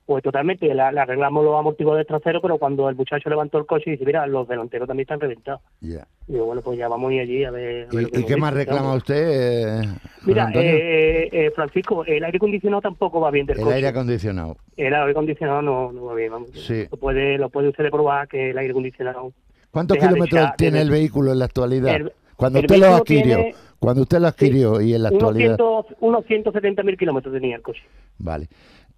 pues 0.06 0.22
totalmente, 0.24 0.72
le, 0.72 0.80
arreglamos 0.82 1.44
los 1.44 1.58
amortiguadores 1.58 2.06
traseros, 2.06 2.40
pero 2.40 2.60
cuando 2.60 2.88
el 2.88 2.96
muchacho 2.96 3.28
levantó 3.28 3.58
el 3.58 3.66
coche, 3.66 3.90
dice, 3.92 4.06
mira, 4.06 4.28
los 4.28 4.48
delanteros 4.48 4.88
también 4.88 5.06
están 5.06 5.20
reventados. 5.20 5.62
Ya. 5.82 6.08
Y 6.28 6.34
digo, 6.34 6.46
bueno, 6.46 6.62
pues 6.62 6.78
ya 6.78 6.88
vamos 6.88 7.10
a 7.10 7.14
ir 7.16 7.22
allí 7.22 7.44
a 7.44 7.50
ver. 7.50 7.88
a 7.90 7.96
ver 7.96 8.04
lo 8.04 8.20
¿Y, 8.20 8.22
y 8.22 8.26
qué 8.26 8.38
más 8.38 8.54
reclama 8.54 8.94
usted, 8.94 9.82
eh, 9.82 9.90
Mira, 10.28 10.52
eh, 10.54 11.30
eh, 11.32 11.52
Francisco, 11.56 12.06
el 12.06 12.24
aire 12.24 12.38
acondicionado 12.38 12.82
tampoco 12.82 13.20
va 13.20 13.32
bien 13.32 13.48
del 13.48 13.58
el 13.58 13.64
coche. 13.64 13.76
aire 13.78 13.88
acondicionado. 13.88 14.58
El 14.78 14.94
aire 14.94 15.12
acondicionado 15.12 15.62
no, 15.64 15.92
no 15.92 16.06
va 16.06 16.14
bien, 16.14 16.32
vamos. 16.32 16.50
Sí. 16.54 16.86
Lo 16.92 16.98
puede, 16.98 17.40
lo 17.40 17.50
puede 17.50 17.70
usted 17.70 17.90
probar 17.90 18.28
que 18.28 18.52
el 18.52 18.58
aire 18.60 18.70
acondicionado. 18.72 19.32
¿Cuántos 19.72 19.98
kilómetros 19.98 20.52
tiene 20.58 20.82
el 20.82 20.92
vehículo 20.92 21.32
en 21.32 21.40
la 21.40 21.46
actualidad? 21.46 21.96
El- 21.96 22.14
cuando 22.38 22.60
el 22.60 22.66
usted 22.66 22.78
lo 22.80 22.96
adquirió, 22.96 23.38
tiene- 23.38 23.56
cuando 23.86 24.02
usted 24.02 24.20
lo 24.20 24.28
adquirió 24.30 24.82
y 24.82 24.96
en 24.96 25.04
la 25.04 25.10
Unos, 25.10 25.22
actualidad. 25.22 25.58
100, 25.58 25.98
unos 26.00 26.26
170 26.26 26.82
mil 26.82 26.98
kilómetros 26.98 27.32
tenía 27.32 27.58
el 27.58 27.62
coche. 27.62 27.84
Vale. 28.18 28.50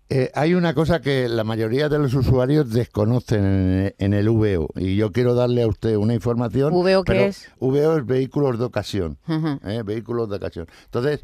Eh, 0.07 0.31
hay 0.33 0.53
una 0.53 0.73
cosa 0.73 1.01
que 1.01 1.27
la 1.27 1.43
mayoría 1.43 1.89
de 1.89 1.99
los 1.99 2.13
usuarios 2.13 2.71
desconocen 2.71 3.43
en, 3.43 3.95
en 3.97 4.13
el 4.13 4.29
VO 4.29 4.69
y 4.77 4.95
yo 4.95 5.11
quiero 5.11 5.35
darle 5.35 5.63
a 5.63 5.67
usted 5.67 5.97
una 5.97 6.13
información. 6.13 6.71
¿VO 6.71 7.03
qué 7.03 7.25
es? 7.25 7.51
VO 7.59 7.97
es 7.97 8.05
vehículos 8.05 8.57
de 8.59 8.63
ocasión. 8.63 9.17
¿eh? 9.65 9.81
Vehículos 9.83 10.29
de 10.29 10.37
ocasión. 10.37 10.67
Entonces, 10.85 11.21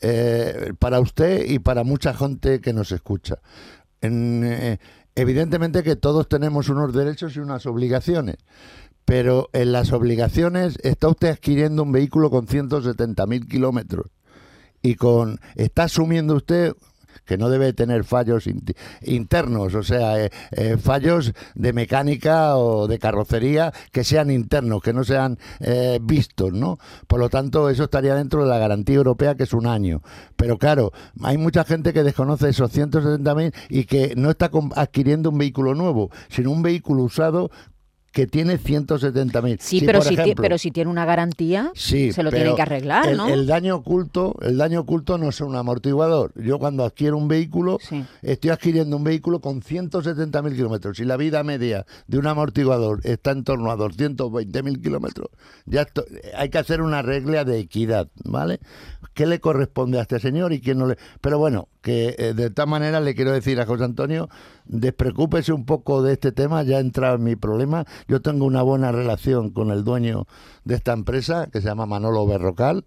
eh, 0.00 0.72
para 0.80 0.98
usted 0.98 1.44
y 1.48 1.60
para 1.60 1.84
mucha 1.84 2.14
gente 2.14 2.60
que 2.60 2.72
nos 2.72 2.90
escucha, 2.90 3.36
en, 4.00 4.42
eh, 4.44 4.78
evidentemente 5.14 5.84
que 5.84 5.94
todos 5.94 6.28
tenemos 6.28 6.68
unos 6.68 6.92
derechos 6.92 7.36
y 7.36 7.38
unas 7.38 7.64
obligaciones. 7.66 8.38
Pero 9.04 9.50
en 9.52 9.72
las 9.72 9.92
obligaciones 9.92 10.78
está 10.82 11.08
usted 11.08 11.28
adquiriendo 11.28 11.82
un 11.82 11.92
vehículo 11.92 12.30
con 12.30 12.46
170.000 12.46 13.48
kilómetros 13.48 14.06
y 14.82 14.94
con 14.96 15.40
está 15.56 15.84
asumiendo 15.84 16.34
usted 16.36 16.74
que 17.24 17.38
no 17.38 17.48
debe 17.48 17.72
tener 17.72 18.04
fallos 18.04 18.48
internos, 19.02 19.74
o 19.74 19.82
sea, 19.82 20.24
eh, 20.24 20.30
eh, 20.52 20.76
fallos 20.76 21.32
de 21.54 21.72
mecánica 21.72 22.56
o 22.56 22.86
de 22.86 22.98
carrocería 22.98 23.72
que 23.92 24.04
sean 24.04 24.30
internos, 24.30 24.82
que 24.82 24.92
no 24.92 25.04
sean 25.04 25.38
eh, 25.60 25.98
vistos, 26.02 26.52
¿no? 26.52 26.78
Por 27.06 27.20
lo 27.20 27.30
tanto, 27.30 27.70
eso 27.70 27.84
estaría 27.84 28.14
dentro 28.14 28.42
de 28.42 28.48
la 28.48 28.58
garantía 28.58 28.96
europea, 28.96 29.34
que 29.34 29.44
es 29.44 29.52
un 29.52 29.66
año. 29.66 30.02
Pero 30.36 30.58
claro, 30.58 30.92
hay 31.22 31.38
mucha 31.38 31.64
gente 31.64 31.92
que 31.92 32.02
desconoce 32.02 32.48
esos 32.48 32.72
170.000 32.72 33.54
y 33.68 33.84
que 33.84 34.14
no 34.16 34.30
está 34.30 34.50
adquiriendo 34.74 35.30
un 35.30 35.38
vehículo 35.38 35.74
nuevo, 35.74 36.10
sino 36.28 36.50
un 36.50 36.62
vehículo 36.62 37.04
usado 37.04 37.50
que 38.14 38.28
tiene 38.28 38.58
170.000. 38.60 39.58
Sí, 39.60 39.80
Si, 39.80 39.84
pero, 39.84 39.98
por 39.98 40.06
si, 40.08 40.14
ejemplo, 40.14 40.40
pero 40.42 40.56
si 40.56 40.70
tiene 40.70 40.88
una 40.88 41.04
garantía, 41.04 41.72
Sí, 41.74 42.12
se 42.12 42.22
lo 42.22 42.30
pero 42.30 42.42
tienen 42.42 42.56
que 42.56 42.62
arreglar, 42.62 43.08
el, 43.08 43.16
¿no? 43.16 43.28
el 43.28 43.46
daño 43.46 43.74
oculto, 43.74 44.36
el 44.40 44.56
daño 44.56 44.80
oculto 44.80 45.18
no 45.18 45.28
es 45.28 45.40
un 45.40 45.56
amortiguador. 45.56 46.32
Yo 46.40 46.60
cuando 46.60 46.84
adquiero 46.84 47.18
un 47.18 47.26
vehículo, 47.26 47.78
Sí. 47.80 48.04
estoy 48.22 48.50
adquiriendo 48.50 48.96
un 48.96 49.02
vehículo 49.02 49.40
con 49.40 49.60
170.000 49.62 50.54
kilómetros. 50.54 50.96
Si 50.96 51.04
la 51.04 51.16
vida 51.16 51.42
media 51.42 51.86
de 52.06 52.18
un 52.18 52.28
amortiguador 52.28 53.00
está 53.02 53.32
en 53.32 53.42
torno 53.42 53.72
a 53.72 53.76
220.000 53.76 54.80
kilómetros, 54.80 55.28
ya 55.66 55.82
esto- 55.82 56.04
hay 56.36 56.50
que 56.50 56.58
hacer 56.58 56.82
una 56.82 57.02
regla 57.02 57.44
de 57.44 57.58
equidad, 57.58 58.06
¿vale? 58.24 58.60
¿Qué 59.12 59.26
le 59.26 59.40
corresponde 59.40 59.98
a 59.98 60.02
este 60.02 60.20
señor 60.20 60.52
y 60.52 60.60
quién 60.60 60.78
no 60.78 60.86
le...? 60.86 60.96
Pero 61.20 61.38
bueno, 61.38 61.68
que 61.82 62.14
eh, 62.18 62.32
de 62.34 62.50
todas 62.50 62.68
maneras 62.68 63.02
le 63.02 63.14
quiero 63.14 63.32
decir 63.32 63.60
a 63.60 63.66
José 63.66 63.84
Antonio, 63.84 64.28
despreocúpese 64.64 65.52
un 65.52 65.64
poco 65.64 66.02
de 66.02 66.14
este 66.14 66.32
tema, 66.32 66.62
ya 66.62 66.78
ha 66.78 66.80
entrado 66.80 67.16
en 67.16 67.24
mi 67.24 67.36
problema. 67.36 67.84
Yo 68.08 68.22
tengo 68.22 68.44
una 68.44 68.62
buena 68.62 68.92
relación 68.92 69.50
con 69.50 69.70
el 69.70 69.84
dueño 69.84 70.26
de 70.64 70.74
esta 70.74 70.92
empresa, 70.92 71.48
que 71.52 71.60
se 71.60 71.68
llama 71.68 71.86
Manolo 71.86 72.26
Berrocal, 72.26 72.84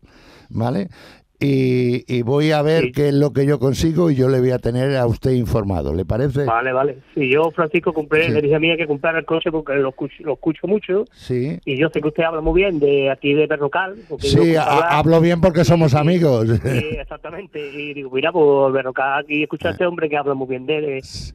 ¿vale? 0.49 0.89
Y, 1.39 2.03
y 2.11 2.23
voy 2.23 2.51
a 2.51 2.61
ver 2.63 2.85
Sí. 2.85 2.91
qué 2.93 3.07
es 3.09 3.13
lo 3.13 3.31
que 3.31 3.45
yo 3.45 3.59
consigo 3.59 4.09
y 4.09 4.15
yo 4.15 4.27
le 4.27 4.39
voy 4.39 4.49
a 4.51 4.57
tener 4.57 4.95
a 4.97 5.05
usted 5.05 5.31
informado, 5.31 5.93
¿le 5.93 6.03
parece? 6.03 6.45
Vale, 6.45 6.73
vale. 6.73 6.97
Si 7.13 7.29
yo, 7.31 7.51
Francisco, 7.51 7.93
compré, 7.93 8.25
Sí. 8.25 8.31
le 8.31 8.41
dije 8.41 8.55
a 8.55 8.59
mí 8.59 8.75
que 8.75 8.87
comprara 8.87 9.19
el 9.19 9.25
coche 9.25 9.51
porque 9.51 9.75
lo 9.75 9.89
escucho, 9.89 10.15
lo 10.21 10.33
escucho 10.33 10.65
mucho. 10.65 11.05
Sí. 11.13 11.59
Y 11.63 11.77
yo 11.77 11.89
sé 11.93 12.01
que 12.01 12.07
usted 12.07 12.23
habla 12.23 12.41
muy 12.41 12.59
bien 12.61 12.79
de 12.79 13.11
aquí 13.11 13.33
de 13.35 13.45
Berrocal. 13.45 13.95
Sí, 14.19 14.55
hablar. 14.55 14.87
hablo 14.89 15.21
bien 15.21 15.39
porque 15.39 15.63
somos 15.63 15.93
amigos. 15.93 16.47
Sí, 16.63 16.85
exactamente. 16.99 17.59
Y 17.71 17.93
digo, 17.93 18.09
mira, 18.09 18.31
pues 18.31 18.73
Berrocal 18.73 19.19
aquí 19.23 19.43
escucha 19.43 19.67
a 19.69 19.71
este 19.73 19.85
hombre 19.85 20.09
que 20.09 20.17
habla 20.17 20.33
muy 20.33 20.47
bien 20.47 20.65
de 20.65 20.77
él. 20.77 20.85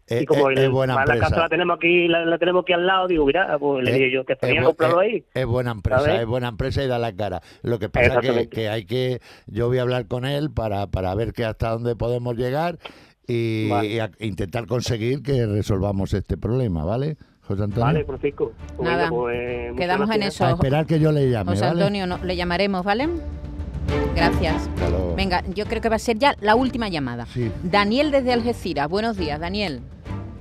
eh. 0.08 0.20
Y 0.22 0.24
como 0.26 0.50
eh, 0.50 0.54
el- 0.54 0.58
es 0.64 0.70
buena 0.70 0.94
la 0.96 1.02
empresa. 1.02 1.26
casa 1.28 1.40
la 1.42 1.48
tenemos 1.48 1.76
aquí, 1.76 2.08
la, 2.08 2.24
la 2.24 2.38
tenemos 2.38 2.62
aquí 2.64 2.72
al 2.72 2.86
lado, 2.88 3.06
digo, 3.06 3.24
mira, 3.24 3.56
pues 3.58 3.84
le 3.84 3.90
Eh, 3.90 3.94
dije 3.94 4.10
yo 4.12 4.24
que 4.24 4.32
estaría 4.32 4.62
comprado 4.64 4.98
ahí. 4.98 5.22
Es 5.32 5.46
buena 5.46 5.70
empresa, 5.70 6.00
¿sabes? 6.00 6.20
es 6.22 6.26
buena 6.26 6.48
empresa 6.48 6.82
y 6.82 6.88
da 6.88 6.98
la 6.98 7.12
cara. 7.14 7.40
Lo 7.62 7.78
que 7.78 7.88
pasa 7.88 8.18
es 8.18 8.30
que, 8.34 8.48
que 8.48 8.68
hay 8.68 8.84
que, 8.84 9.20
yo 9.46 9.68
voy 9.68 9.78
a 9.78 9.82
hablar 9.82 9.91
con 10.08 10.24
él 10.24 10.50
para, 10.50 10.86
para 10.88 11.14
ver 11.14 11.32
que 11.32 11.44
hasta 11.44 11.70
dónde 11.70 11.94
podemos 11.96 12.36
llegar 12.36 12.78
y, 13.26 13.68
Vale. 13.68 13.88
y 13.88 13.98
a- 14.00 14.10
intentar 14.20 14.66
conseguir 14.66 15.22
que 15.22 15.46
resolvamos 15.46 16.12
este 16.14 16.36
problema, 16.36 16.84
¿vale, 16.84 17.16
José 17.42 17.62
Antonio? 17.64 17.84
Vale, 17.86 18.04
Francisco. 18.04 18.52
Pues 18.76 18.88
Nada, 18.90 19.08
pues, 19.08 19.76
quedamos 19.76 20.10
en 20.10 20.22
eso. 20.24 20.44
A 20.44 20.50
esperar 20.52 20.86
que 20.86 20.98
yo 20.98 21.12
le 21.12 21.30
llame, 21.30 21.52
José 21.52 21.64
¿vale? 21.66 21.80
Antonio, 21.82 22.06
no, 22.06 22.18
le 22.18 22.36
llamaremos, 22.36 22.84
¿vale? 22.84 23.08
Gracias. 24.14 24.68
Venga, 25.16 25.42
yo 25.54 25.64
creo 25.66 25.80
que 25.80 25.88
va 25.88 25.96
a 25.96 26.00
ser 26.00 26.18
ya 26.18 26.34
la 26.40 26.54
última 26.54 26.88
llamada. 26.88 27.26
Sí. 27.26 27.50
Daniel 27.62 28.10
desde 28.10 28.32
Algeciras. 28.32 28.88
Buenos 28.88 29.16
días, 29.16 29.40
Daniel. 29.40 29.80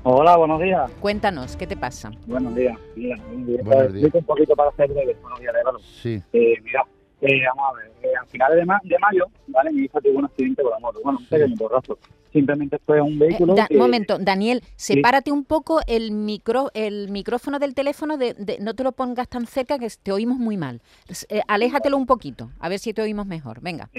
Hola, 0.04 0.36
buenos 0.38 0.60
días. 0.62 0.90
Cuéntanos, 1.00 1.56
¿qué 1.56 1.68
te 1.68 1.78
pasa? 1.78 2.12
Buenos 2.26 2.56
días. 2.56 2.78
Mira, 2.96 3.16
buenos 3.34 3.46
días. 3.48 3.84
Explico 3.86 4.18
un 4.18 4.26
poquito 4.26 4.56
para 4.56 4.70
hacer 4.70 4.90
breve. 4.92 5.16
Buenos 5.22 5.40
días, 5.40 5.54
Álvaro. 5.60 5.80
Sí. 5.80 6.22
Eh, 6.34 6.54
mira, 6.64 6.84
eh, 7.22 7.42
vamos 7.56 7.66
a 7.72 7.78
ver. 7.78 7.92
eh, 8.04 8.16
a 8.22 8.26
finales 8.26 8.58
de, 8.58 8.66
ma- 8.66 8.82
de 8.84 8.98
mayo, 9.00 9.26
¿vale? 9.48 9.72
Mi 9.72 9.84
hija 9.86 10.02
tuvo 10.02 10.20
un 10.20 10.26
accidente 10.26 10.62
con 10.64 10.72
la 10.72 10.80
moto. 10.80 11.00
Bueno, 11.04 11.20
un 11.20 11.26
pequeño 11.28 11.56
borrazo. 11.56 11.98
Simplemente 12.34 12.80
fue 12.86 13.02
un 13.02 13.14
Eh, 13.14 13.18
vehículo. 13.28 13.56
Da- 13.56 13.68
que- 13.68 13.78
momento, 13.78 14.18
Daniel, 14.18 14.62
sepárate 14.76 15.32
un 15.32 15.44
poco 15.44 15.82
el 15.86 16.12
micro, 16.12 16.72
el 16.74 17.10
micrófono 17.10 17.60
del 17.60 17.74
teléfono, 17.76 18.18
de, 18.18 18.34
de- 18.34 18.58
no 18.60 18.74
te 18.74 18.84
lo 18.84 18.94
pongas 18.94 19.28
tan 19.28 19.46
cerca 19.46 19.78
que 19.78 19.88
te 20.02 20.12
oímos 20.12 20.38
muy 20.38 20.56
mal. 20.58 20.82
Eh, 21.30 21.42
aléjatelo 21.48 21.98
un 21.98 22.06
poquito, 22.06 22.50
a 22.60 22.70
ver 22.70 22.80
si 22.80 22.94
te 22.94 23.02
oímos 23.02 23.26
mejor. 23.28 23.60
Venga. 23.62 23.90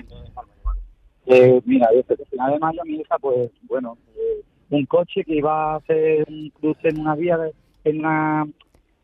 Eh, 1.27 1.61
mira, 1.65 1.89
desde 1.95 2.15
el 2.23 2.29
final 2.29 2.53
de 2.53 2.59
mayo 2.59 2.81
mi 2.85 2.97
hija, 2.97 3.17
pues, 3.21 3.51
bueno, 3.63 3.97
eh, 4.17 4.43
un 4.71 4.87
coche 4.87 5.23
que 5.25 5.37
iba 5.37 5.75
a 5.75 5.77
hacer 5.77 6.25
un 6.29 6.51
cruce 6.51 6.89
en 6.89 7.01
una 7.01 7.15
vía, 7.15 7.37
de- 7.39 7.53
en 7.85 7.99
una 8.01 8.47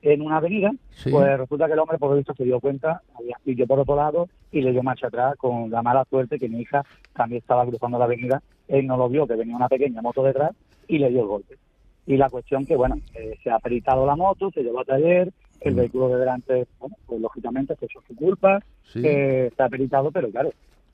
en 0.03 0.23
una 0.23 0.37
avenida, 0.37 0.71
Sí. 0.91 1.11
pues 1.11 1.39
resulta 1.39 1.67
que 1.67 1.73
el 1.73 1.79
hombre, 1.79 1.99
por 1.99 2.11
lo 2.11 2.17
visto, 2.17 2.35
se 2.35 2.45
dio 2.45 2.61
cuenta, 2.61 3.03
había 3.19 3.37
sitio 3.45 3.67
por 3.67 3.81
otro 3.81 3.97
lado 3.97 4.29
y 4.53 4.61
le 4.61 4.73
dio 4.73 4.83
marcha 4.83 5.09
atrás 5.09 5.35
con 5.37 5.71
la 5.71 5.83
mala 5.83 6.05
suerte 6.09 6.39
que 6.39 6.49
mi 6.49 6.61
hija 6.61 6.85
también 7.15 7.41
estaba 7.41 7.67
cruzando 7.67 7.99
la 7.99 8.05
avenida, 8.05 8.41
él 8.69 8.87
no 8.87 8.97
lo 8.97 9.09
vio, 9.09 9.27
que 9.27 9.35
venía 9.35 9.57
una 9.57 9.69
pequeña 9.69 10.01
moto 10.03 10.23
detrás 10.23 10.53
y 10.87 10.99
le 10.99 11.11
dio 11.11 11.23
el 11.23 11.27
golpe. 11.27 11.57
Y 12.07 12.17
la 12.17 12.31
cuestión 12.31 12.65
que, 12.65 12.77
bueno, 12.77 12.97
eh, 13.15 13.37
se 13.43 13.51
ha 13.51 13.59
peritado 13.59 14.07
la 14.07 14.17
moto, 14.17 14.51
se 14.53 14.63
llevó 14.63 14.81
a 14.81 14.85
taller, 14.85 15.31
el 15.61 15.75
Mm. 15.75 15.77
vehículo 15.77 16.09
de 16.09 16.17
delante, 16.21 16.67
bueno, 16.79 16.97
pues 17.07 17.21
lógicamente 17.21 17.75
fue 17.77 17.89
su 17.89 18.01
culpa, 18.15 18.61
Sí. 18.85 19.01
eh, 19.05 19.47
está 19.49 19.69
peritado, 19.69 20.11
pero 20.13 20.31
claro, 20.31 20.51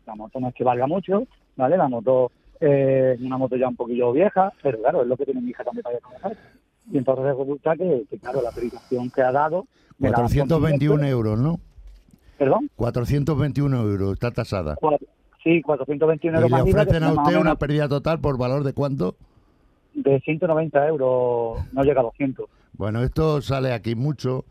la 0.06 0.14
moto 0.14 0.40
no 0.40 0.48
es 0.48 0.54
que 0.54 0.64
valga 0.64 0.86
mucho, 0.86 1.26
¿vale? 1.56 1.76
La 1.76 1.88
moto 1.88 2.30
eh, 2.60 3.14
es 3.16 3.20
una 3.20 3.36
moto 3.36 3.56
ya 3.56 3.68
un 3.68 3.76
poquillo 3.76 4.12
vieja, 4.12 4.50
pero 4.62 4.78
claro, 4.80 5.02
es 5.02 5.08
lo 5.08 5.16
que 5.16 5.24
tiene 5.26 5.40
mi 5.42 5.50
hija 5.50 5.64
también 5.64 5.82
para 5.82 5.98
trabajar. 5.98 6.36
Y 6.90 6.98
entonces 6.98 7.24
resulta 7.24 7.76
que, 7.76 8.04
que, 8.10 8.18
claro, 8.18 8.42
la 8.42 8.50
peritación 8.50 9.10
que 9.10 9.22
ha 9.22 9.32
dado... 9.32 9.66
me 9.98 10.10
la 10.10 10.16
dan 10.18 10.26
con 10.26 10.32
421 10.34 10.94
siniestro. 10.96 11.08
euros, 11.08 11.38
¿no? 11.38 11.60
¿Perdón? 12.38 12.70
421 12.76 13.80
euros, 13.82 14.12
está 14.14 14.30
tasada. 14.30 14.76
Cuatro- 14.80 15.06
sí, 15.42 15.62
421 15.62 16.38
Y 16.38 16.42
euros 16.42 16.50
le 16.50 16.56
IVA, 16.58 16.64
que 16.64 16.80
ofrecen 16.90 17.04
a 17.04 17.12
usted 17.12 17.36
una 17.40 17.56
pérdida 17.56 17.88
total 17.88 18.18
por 18.20 18.36
valor 18.38 18.64
de 18.64 18.72
cuánto? 18.72 19.16
de 19.94 20.20
190 20.20 20.88
euros, 20.88 21.58
no 21.72 21.82
llega 21.84 22.00
a 22.00 22.04
200. 22.04 22.46
Bueno, 22.72 23.04
esto 23.04 23.40
sale 23.40 23.72
aquí 23.72 23.94
mucho 23.94 24.44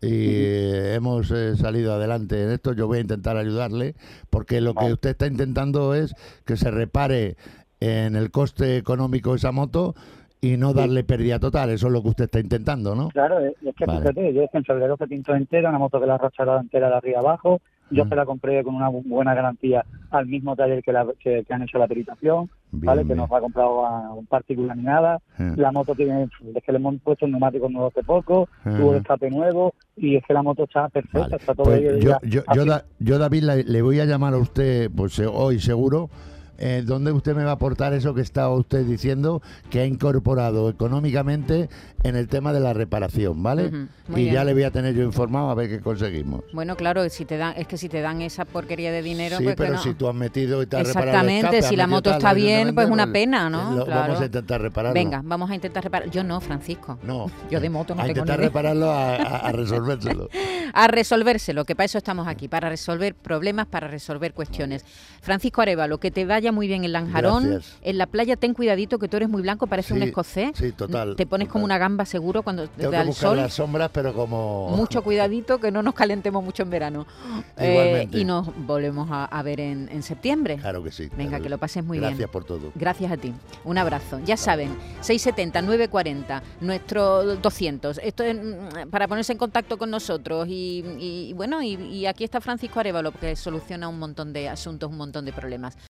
y 0.00 0.06
eh, 0.10 0.94
hemos 0.94 1.30
eh, 1.30 1.56
salido 1.58 1.92
adelante 1.92 2.42
en 2.42 2.52
esto. 2.52 2.72
Yo 2.72 2.86
voy 2.86 2.96
a 2.96 3.00
intentar 3.02 3.36
ayudarle 3.36 3.94
porque 4.30 4.62
lo 4.62 4.72
que 4.74 4.90
usted 4.90 5.10
está 5.10 5.26
intentando 5.26 5.94
es 5.94 6.14
que 6.46 6.56
se 6.56 6.70
repare 6.70 7.36
en 7.80 8.16
el 8.16 8.30
coste 8.30 8.78
económico 8.78 9.34
esa 9.34 9.52
moto 9.52 9.94
y 10.40 10.56
no 10.56 10.72
darle 10.72 11.04
pérdida 11.04 11.38
total. 11.38 11.70
Eso 11.70 11.86
es 11.88 11.92
lo 11.92 12.02
que 12.02 12.08
usted 12.08 12.24
está 12.24 12.40
intentando, 12.40 12.94
¿no? 12.94 13.08
Claro, 13.08 13.38
es, 13.40 13.52
es 13.64 13.74
que 13.74 13.84
Vale. 13.86 14.00
fíjate, 14.00 14.34
yo 14.34 14.42
en 14.52 14.64
febrero 14.64 14.96
se 14.96 15.06
pintó 15.06 15.34
entera, 15.34 15.68
una 15.70 15.78
moto 15.78 16.00
que 16.00 16.06
la 16.06 16.14
arrastraba 16.14 16.60
entera 16.60 16.88
de 16.88 16.94
arriba 16.96 17.20
abajo, 17.20 17.60
Yo 17.90 18.04
Mm. 18.04 18.08
se 18.10 18.16
la 18.16 18.26
compré 18.26 18.62
con 18.62 18.74
una 18.74 18.90
bu- 18.90 19.02
buena 19.08 19.32
garantía 19.34 19.82
al 20.10 20.26
mismo 20.26 20.54
taller 20.54 20.82
que, 20.82 20.92
la- 20.92 21.06
que, 21.18 21.42
que 21.48 21.54
han 21.54 21.62
hecho 21.62 21.78
la 21.78 21.86
peritación, 21.88 22.50
Bien, 22.70 22.84
¿vale? 22.84 23.00
Que 23.00 23.06
bien. 23.14 23.16
no 23.16 23.26
se 23.28 23.34
ha 23.34 23.40
comprado 23.40 23.86
a 23.86 24.12
un 24.12 24.26
particular 24.26 24.76
ni 24.76 24.82
nada. 24.82 25.18
Eh. 25.38 25.54
La 25.56 25.72
moto 25.72 25.94
tiene, 25.94 26.24
es 26.24 26.62
que 26.62 26.70
le 26.72 26.76
hemos 26.76 26.96
puesto 27.00 27.26
neumáticos 27.26 27.70
nuevos 27.70 27.90
hace 27.96 28.04
poco, 28.04 28.46
Eh. 28.66 28.74
tuvo 28.78 28.92
de 28.92 28.98
escape 28.98 29.30
nuevo 29.30 29.72
y 29.96 30.16
es 30.16 30.22
que 30.26 30.34
la 30.34 30.42
moto 30.42 30.64
está 30.64 30.90
perfecta, 30.90 31.18
Vale. 31.20 31.36
está 31.36 31.54
todo 31.54 31.64
Pues 31.64 31.78
ahí 31.78 32.00
yo, 32.02 32.18
yo, 32.24 32.42
yo. 32.54 32.64
Da- 32.66 32.84
yo, 32.98 33.18
David, 33.18 33.42
le, 33.44 33.64
le 33.64 33.80
voy 33.80 34.00
a 34.00 34.04
llamar 34.04 34.34
a 34.34 34.36
usted 34.36 34.90
pues, 34.94 35.18
eh, 35.18 35.26
hoy 35.26 35.58
seguro. 35.58 36.10
Eh, 36.58 36.82
¿Dónde 36.84 37.12
usted 37.12 37.36
me 37.36 37.44
va 37.44 37.50
a 37.50 37.54
aportar 37.54 37.92
eso 37.94 38.14
que 38.14 38.20
estaba 38.20 38.52
usted 38.54 38.84
diciendo 38.84 39.40
que 39.70 39.80
ha 39.80 39.86
incorporado 39.86 40.68
económicamente 40.68 41.68
en 42.02 42.16
el 42.16 42.28
tema 42.28 42.52
de 42.52 42.60
la 42.60 42.72
reparación, 42.72 43.42
¿vale? 43.42 43.70
Y 44.08 44.14
bien. 44.14 44.34
ya 44.34 44.44
le 44.44 44.54
voy 44.54 44.64
a 44.64 44.70
tener 44.70 44.94
yo 44.94 45.02
informado 45.04 45.50
a 45.50 45.54
ver 45.54 45.68
qué 45.68 45.80
conseguimos. 45.80 46.42
Bueno, 46.52 46.76
claro, 46.76 47.08
si 47.10 47.24
te 47.24 47.36
dan, 47.36 47.54
es 47.56 47.66
que 47.66 47.76
si 47.76 47.88
te 47.88 48.00
dan 48.00 48.22
esa 48.22 48.44
porquería 48.44 48.90
de 48.92 49.02
dinero, 49.02 49.36
sí, 49.38 49.44
pues 49.44 49.56
que 49.56 49.62
pero 49.62 49.74
no. 49.74 49.82
si 49.82 49.94
tú 49.94 50.08
has 50.08 50.14
metido 50.14 50.62
y 50.62 50.66
te 50.66 50.76
has 50.76 50.86
reparado 50.88 51.08
Exactamente, 51.10 51.46
escape, 51.58 51.62
si 51.68 51.76
la 51.76 51.86
moto 51.86 52.10
tal, 52.10 52.18
está 52.18 52.32
bien, 52.34 52.74
pues 52.74 52.88
una 52.90 53.12
pena, 53.12 53.48
¿no? 53.48 53.72
lo- 53.76 53.84
Claro. 53.84 54.00
Vamos 54.02 54.20
a 54.20 54.26
intentar 54.26 54.60
repararlo. 54.60 54.94
Venga, 54.94 55.22
vamos 55.24 55.50
a 55.50 55.54
intentar 55.54 55.82
reparar. 55.84 56.10
Yo 56.10 56.22
no, 56.24 56.40
Francisco. 56.40 56.98
No. 57.04 57.26
Yo 57.50 57.60
de 57.60 57.70
moto 57.70 57.94
no 57.94 58.02
a 58.02 58.04
tengo 58.06 58.18
intentar 58.20 58.40
repararlo, 58.40 58.90
a, 58.90 59.14
a- 59.16 59.36
a 59.48 59.52
resolvérselo. 59.52 60.28
A 60.74 60.88
resolvérselo, 60.88 61.64
que 61.64 61.74
para 61.74 61.86
eso 61.86 61.98
estamos 61.98 62.26
aquí, 62.28 62.48
para 62.48 62.68
resolver 62.68 63.14
problemas, 63.14 63.66
para 63.66 63.88
resolver 63.88 64.32
cuestiones. 64.34 64.84
Francisco 65.22 65.62
Arevalo, 65.62 65.98
que 65.98 66.10
te 66.10 66.24
vaya 66.24 66.47
muy 66.52 66.66
bien 66.68 66.84
en 66.84 66.92
Lanjarón. 66.92 67.50
Gracias. 67.50 67.76
En 67.82 67.98
la 67.98 68.06
playa 68.06 68.36
ten 68.36 68.54
cuidadito, 68.54 68.98
que 68.98 69.08
tú 69.08 69.16
eres 69.16 69.28
muy 69.28 69.42
blanco, 69.42 69.66
parece 69.66 69.94
un 69.94 70.02
escocés. 70.02 70.52
sí, 70.56 70.72
total, 70.72 71.16
Te 71.16 71.26
pones 71.26 71.48
como 71.48 71.64
una 71.64 71.78
gamba 71.78 72.04
seguro 72.04 72.42
cuando 72.42 72.66
te 72.68 72.82
da 72.84 72.90
que 72.90 72.96
el 73.00 73.06
buscar 73.08 73.28
sol. 73.30 73.36
las 73.36 73.54
sombras, 73.54 73.90
pero 73.92 74.12
como... 74.14 74.70
Mucho 74.76 75.02
cuidadito, 75.02 75.58
que 75.58 75.70
no 75.70 75.82
nos 75.82 75.94
calentemos 75.94 76.42
mucho 76.44 76.62
en 76.62 76.70
verano. 76.70 77.06
Eh, 77.60 78.08
y 78.12 78.24
nos 78.24 78.50
volvemos 78.66 79.08
a, 79.10 79.24
a 79.24 79.42
ver 79.42 79.58
en, 79.60 79.88
en 79.90 80.02
septiembre. 80.02 80.56
Claro 80.58 80.82
que 80.82 80.92
sí. 80.92 81.08
Venga, 81.16 81.30
claro 81.30 81.42
que 81.44 81.48
lo 81.50 81.58
pases 81.58 81.84
muy 81.84 81.98
Gracias 81.98 82.18
bien. 82.18 82.30
por 82.30 82.44
todo. 82.44 82.70
Gracias 82.76 83.10
a 83.10 83.16
ti. 83.16 83.34
Un 83.64 83.78
abrazo. 83.78 84.20
Ya 84.24 84.36
saben, 84.36 84.68
670 85.00 85.62
940, 85.62 86.42
nuestro 86.60 87.36
200. 87.36 87.98
Esto 88.02 88.22
es 88.22 88.36
mm, 88.36 88.90
para 88.90 89.08
ponerse 89.08 89.32
en 89.32 89.38
contacto 89.38 89.76
con 89.78 89.90
nosotros. 89.90 90.46
Y, 90.48 90.84
y- 90.98 91.28
y 91.28 91.32
bueno, 91.32 91.62
y, 91.62 91.74
y 91.74 92.06
aquí 92.06 92.22
está 92.24 92.40
Francisco 92.40 92.78
Arevalo, 92.80 93.10
que 93.12 93.34
soluciona 93.34 93.88
un 93.88 93.98
montón 93.98 94.32
de 94.32 94.48
asuntos, 94.48 94.88
un 94.90 94.96
montón 94.96 95.24
de 95.24 95.32
problemas. 95.32 95.76